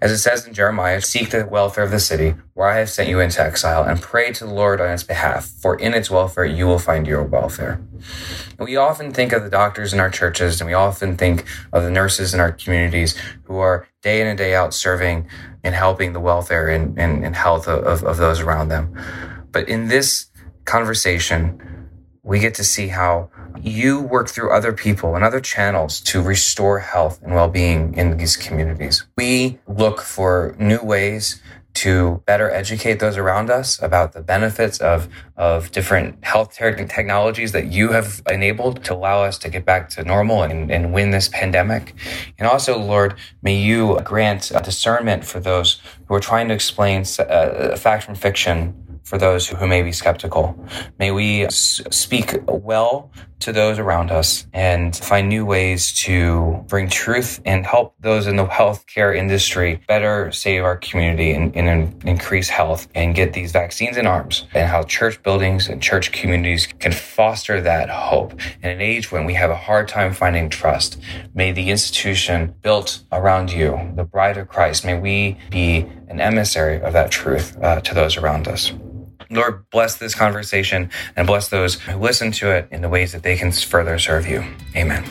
As 0.02 0.12
it 0.12 0.18
says 0.18 0.48
in 0.48 0.54
Jeremiah, 0.54 1.02
seek 1.02 1.32
the 1.32 1.46
welfare 1.46 1.84
of 1.84 1.92
the 1.92 2.00
city 2.00 2.36
where 2.54 2.70
I 2.70 2.78
have 2.78 2.90
sent 2.90 3.10
you 3.10 3.20
into 3.20 3.42
exile 3.42 3.84
and 3.84 4.02
pray 4.02 4.32
to 4.34 4.46
the 4.46 4.54
Lord 4.54 4.82
on 4.82 4.92
its 4.92 5.04
behalf, 5.04 5.46
for 5.46 5.76
in 5.76 5.94
its 5.94 6.10
welfare 6.10 6.46
you 6.46 6.68
will 6.68 6.80
find 6.80 7.08
your 7.08 7.24
welfare. 7.24 7.82
And 8.58 8.68
we 8.68 8.76
often 8.76 9.12
think 9.12 9.32
of 9.32 9.44
the 9.44 9.50
doctors 9.50 9.94
in 9.94 10.00
our 10.00 10.10
churches 10.10 10.60
and 10.60 10.68
we 10.68 10.74
often 10.74 11.18
think 11.18 11.46
of 11.72 11.84
the 11.84 11.92
nurses 11.92 12.34
in 12.34 12.40
our 12.40 12.52
communities 12.52 13.16
who 13.52 13.60
are 13.60 13.88
day 14.02 14.22
in 14.22 14.28
and 14.28 14.38
day 14.38 14.56
out 14.56 14.74
serving 14.74 15.28
and 15.64 15.76
helping 15.76 16.14
the 16.14 16.20
welfare 16.20 16.70
and, 16.70 16.98
and, 16.98 17.26
and 17.26 17.36
health 17.36 17.68
of, 17.68 18.04
of 18.04 18.18
those 18.18 18.40
around 18.40 18.70
them. 18.70 18.98
But 19.52 19.68
in 19.68 19.90
this 19.90 20.28
conversation, 20.64 21.90
we 22.24 22.40
get 22.40 22.54
to 22.56 22.64
see 22.64 22.88
how 22.88 23.30
you 23.62 24.00
work 24.00 24.30
through 24.30 24.52
other 24.52 24.72
people 24.72 25.16
and 25.16 25.24
other 25.24 25.42
channels 25.42 26.00
to 26.02 26.22
restore 26.22 26.80
health 26.80 27.22
and 27.22 27.34
well-being 27.34 27.94
in 27.96 28.16
these 28.18 28.38
communities. 28.38 29.06
We 29.18 29.60
look 29.68 30.00
for 30.02 30.56
new 30.58 30.82
ways 30.82 31.42
to 31.74 32.22
better 32.26 32.52
educate 32.52 33.00
those 33.00 33.18
around 33.18 33.50
us 33.50 33.82
about 33.82 34.14
the 34.14 34.22
benefits 34.22 34.80
of, 34.80 35.08
of 35.38 35.72
different 35.72 36.24
health 36.24 36.54
technologies 36.54 37.52
that 37.54 37.68
you 37.68 37.92
have 37.92 38.22
enabled 38.30 38.84
to 38.84 38.94
allow 38.94 39.24
us 39.24 39.38
to 39.40 39.50
get 39.50 39.66
back 39.66 39.90
to 39.90 40.04
normal 40.04 40.44
and, 40.44 40.72
and 40.72 40.94
win 40.94 41.12
this 41.12 41.28
pandemic. 41.30 41.94
And 42.38 42.48
also, 42.48 42.78
Lord, 42.78 43.16
may 43.42 43.56
you 43.56 44.00
grant 44.04 44.52
discernment 44.64 45.26
for 45.26 45.40
those 45.40 45.82
who 46.08 46.16
are 46.16 46.20
trying 46.20 46.48
to 46.50 46.54
explain 46.54 47.06
uh, 47.20 47.76
fact 47.78 48.04
from 48.04 48.16
fiction 48.16 48.91
for 49.12 49.18
those 49.18 49.46
who 49.46 49.68
may 49.68 49.82
be 49.82 49.92
skeptical. 49.92 50.58
May 50.98 51.12
we 51.12 51.46
speak 51.50 52.42
well 52.48 53.12
to 53.42 53.52
those 53.52 53.78
around 53.78 54.10
us 54.10 54.48
and 54.54 54.96
find 54.96 55.28
new 55.28 55.46
ways 55.46 55.92
to 56.04 56.64
bring 56.70 56.88
truth 56.88 57.42
and 57.44 57.66
help 57.66 57.94
those 58.00 58.26
in 58.26 58.38
the 58.38 58.46
healthcare 58.46 59.14
industry 59.14 59.82
better 59.86 60.32
save 60.32 60.64
our 60.64 60.78
community 60.78 61.32
and, 61.32 61.54
and 61.58 62.02
increase 62.06 62.48
health 62.48 62.88
and 62.96 63.14
get 63.14 63.34
these 63.34 63.52
vaccines 63.52 63.98
in 63.98 64.08
arms 64.08 64.46
and 64.54 64.70
how 64.70 64.82
church 64.84 65.22
buildings 65.24 65.68
and 65.68 65.82
church 65.82 66.14
communities 66.14 66.68
can 66.80 66.94
foster 66.94 67.60
that 67.60 67.90
hope 67.90 68.32
in 68.64 68.70
an 68.70 68.80
age 68.80 69.12
when 69.12 69.26
we 69.26 69.34
have 69.34 69.50
a 69.50 69.58
hard 69.58 69.90
time 69.90 70.14
finding 70.14 70.50
trust. 70.50 70.98
May 71.34 71.52
the 71.52 71.70
institution 71.70 72.56
built 72.62 73.04
around 73.12 73.52
you, 73.52 73.92
the 73.96 74.06
bride 74.06 74.38
of 74.38 74.48
Christ, 74.48 74.86
may 74.86 74.98
we 74.98 75.38
be 75.50 75.80
an 76.08 76.22
emissary 76.22 76.80
of 76.82 76.94
that 76.94 77.12
truth 77.12 77.58
uh, 77.62 77.82
to 77.82 77.94
those 77.94 78.16
around 78.16 78.48
us. 78.48 78.72
Lord, 79.32 79.70
bless 79.70 79.96
this 79.96 80.14
conversation 80.14 80.90
and 81.16 81.26
bless 81.26 81.48
those 81.48 81.76
who 81.76 81.98
listen 81.98 82.32
to 82.34 82.52
it 82.52 82.68
in 82.70 82.82
the 82.82 82.90
ways 82.90 83.14
that 83.14 83.24
they 83.24 83.38
can 83.38 83.52
further 83.52 83.98
serve 83.98 84.28
you. 84.28 84.44
Amen. 84.76 85.04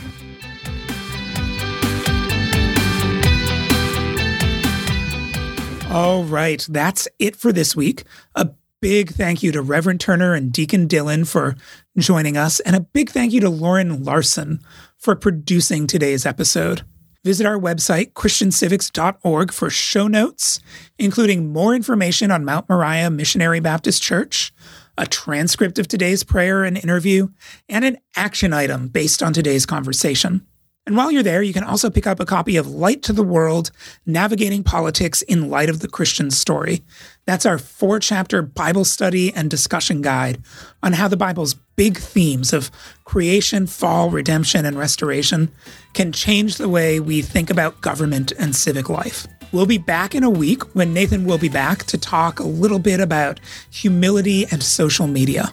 All 5.90 6.22
right, 6.22 6.64
that's 6.70 7.08
it 7.18 7.34
for 7.34 7.52
this 7.52 7.74
week. 7.74 8.04
A 8.36 8.50
big 8.80 9.10
thank 9.10 9.42
you 9.42 9.50
to 9.52 9.62
Reverend 9.62 10.00
Turner 10.00 10.34
and 10.34 10.52
Deacon 10.52 10.86
Dylan 10.86 11.26
for 11.26 11.56
joining 11.98 12.36
us, 12.36 12.60
and 12.60 12.76
a 12.76 12.80
big 12.80 13.10
thank 13.10 13.32
you 13.32 13.40
to 13.40 13.50
Lauren 13.50 14.04
Larson 14.04 14.60
for 14.98 15.16
producing 15.16 15.86
today's 15.86 16.24
episode. 16.24 16.82
Visit 17.22 17.46
our 17.46 17.58
website, 17.58 18.12
christiancivics.org, 18.14 19.52
for 19.52 19.68
show 19.68 20.08
notes, 20.08 20.58
including 20.98 21.52
more 21.52 21.74
information 21.74 22.30
on 22.30 22.46
Mount 22.46 22.66
Moriah 22.66 23.10
Missionary 23.10 23.60
Baptist 23.60 24.02
Church, 24.02 24.54
a 24.96 25.06
transcript 25.06 25.78
of 25.78 25.86
today's 25.86 26.24
prayer 26.24 26.64
and 26.64 26.78
interview, 26.78 27.28
and 27.68 27.84
an 27.84 27.98
action 28.16 28.54
item 28.54 28.88
based 28.88 29.22
on 29.22 29.34
today's 29.34 29.66
conversation. 29.66 30.46
And 30.86 30.96
while 30.96 31.10
you're 31.10 31.22
there, 31.22 31.42
you 31.42 31.52
can 31.52 31.62
also 31.62 31.90
pick 31.90 32.06
up 32.06 32.20
a 32.20 32.26
copy 32.26 32.56
of 32.56 32.66
Light 32.66 33.02
to 33.02 33.12
the 33.12 33.22
World 33.22 33.70
Navigating 34.06 34.64
Politics 34.64 35.20
in 35.22 35.50
Light 35.50 35.68
of 35.68 35.80
the 35.80 35.88
Christian 35.88 36.30
Story. 36.30 36.82
That's 37.26 37.44
our 37.44 37.58
four 37.58 38.00
chapter 38.00 38.40
Bible 38.40 38.84
study 38.84 39.32
and 39.34 39.50
discussion 39.50 40.00
guide 40.00 40.42
on 40.82 40.94
how 40.94 41.06
the 41.06 41.18
Bible's 41.18 41.54
big 41.76 41.98
themes 41.98 42.52
of 42.52 42.70
creation, 43.04 43.66
fall, 43.66 44.10
redemption, 44.10 44.64
and 44.64 44.76
restoration 44.78 45.52
can 45.92 46.12
change 46.12 46.56
the 46.56 46.68
way 46.68 46.98
we 46.98 47.20
think 47.20 47.50
about 47.50 47.80
government 47.82 48.32
and 48.38 48.56
civic 48.56 48.88
life. 48.88 49.26
We'll 49.52 49.66
be 49.66 49.78
back 49.78 50.14
in 50.14 50.24
a 50.24 50.30
week 50.30 50.62
when 50.74 50.94
Nathan 50.94 51.24
will 51.24 51.38
be 51.38 51.48
back 51.48 51.84
to 51.84 51.98
talk 51.98 52.40
a 52.40 52.44
little 52.44 52.78
bit 52.78 53.00
about 53.00 53.38
humility 53.70 54.46
and 54.50 54.62
social 54.62 55.06
media. 55.06 55.52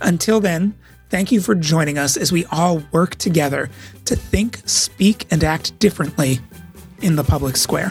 Until 0.00 0.38
then, 0.38 0.74
Thank 1.10 1.32
you 1.32 1.40
for 1.40 1.54
joining 1.54 1.96
us 1.96 2.16
as 2.16 2.32
we 2.32 2.44
all 2.46 2.82
work 2.92 3.16
together 3.16 3.70
to 4.04 4.14
think, 4.14 4.60
speak, 4.66 5.26
and 5.30 5.42
act 5.42 5.78
differently 5.78 6.40
in 7.00 7.16
the 7.16 7.24
public 7.24 7.56
square. 7.56 7.90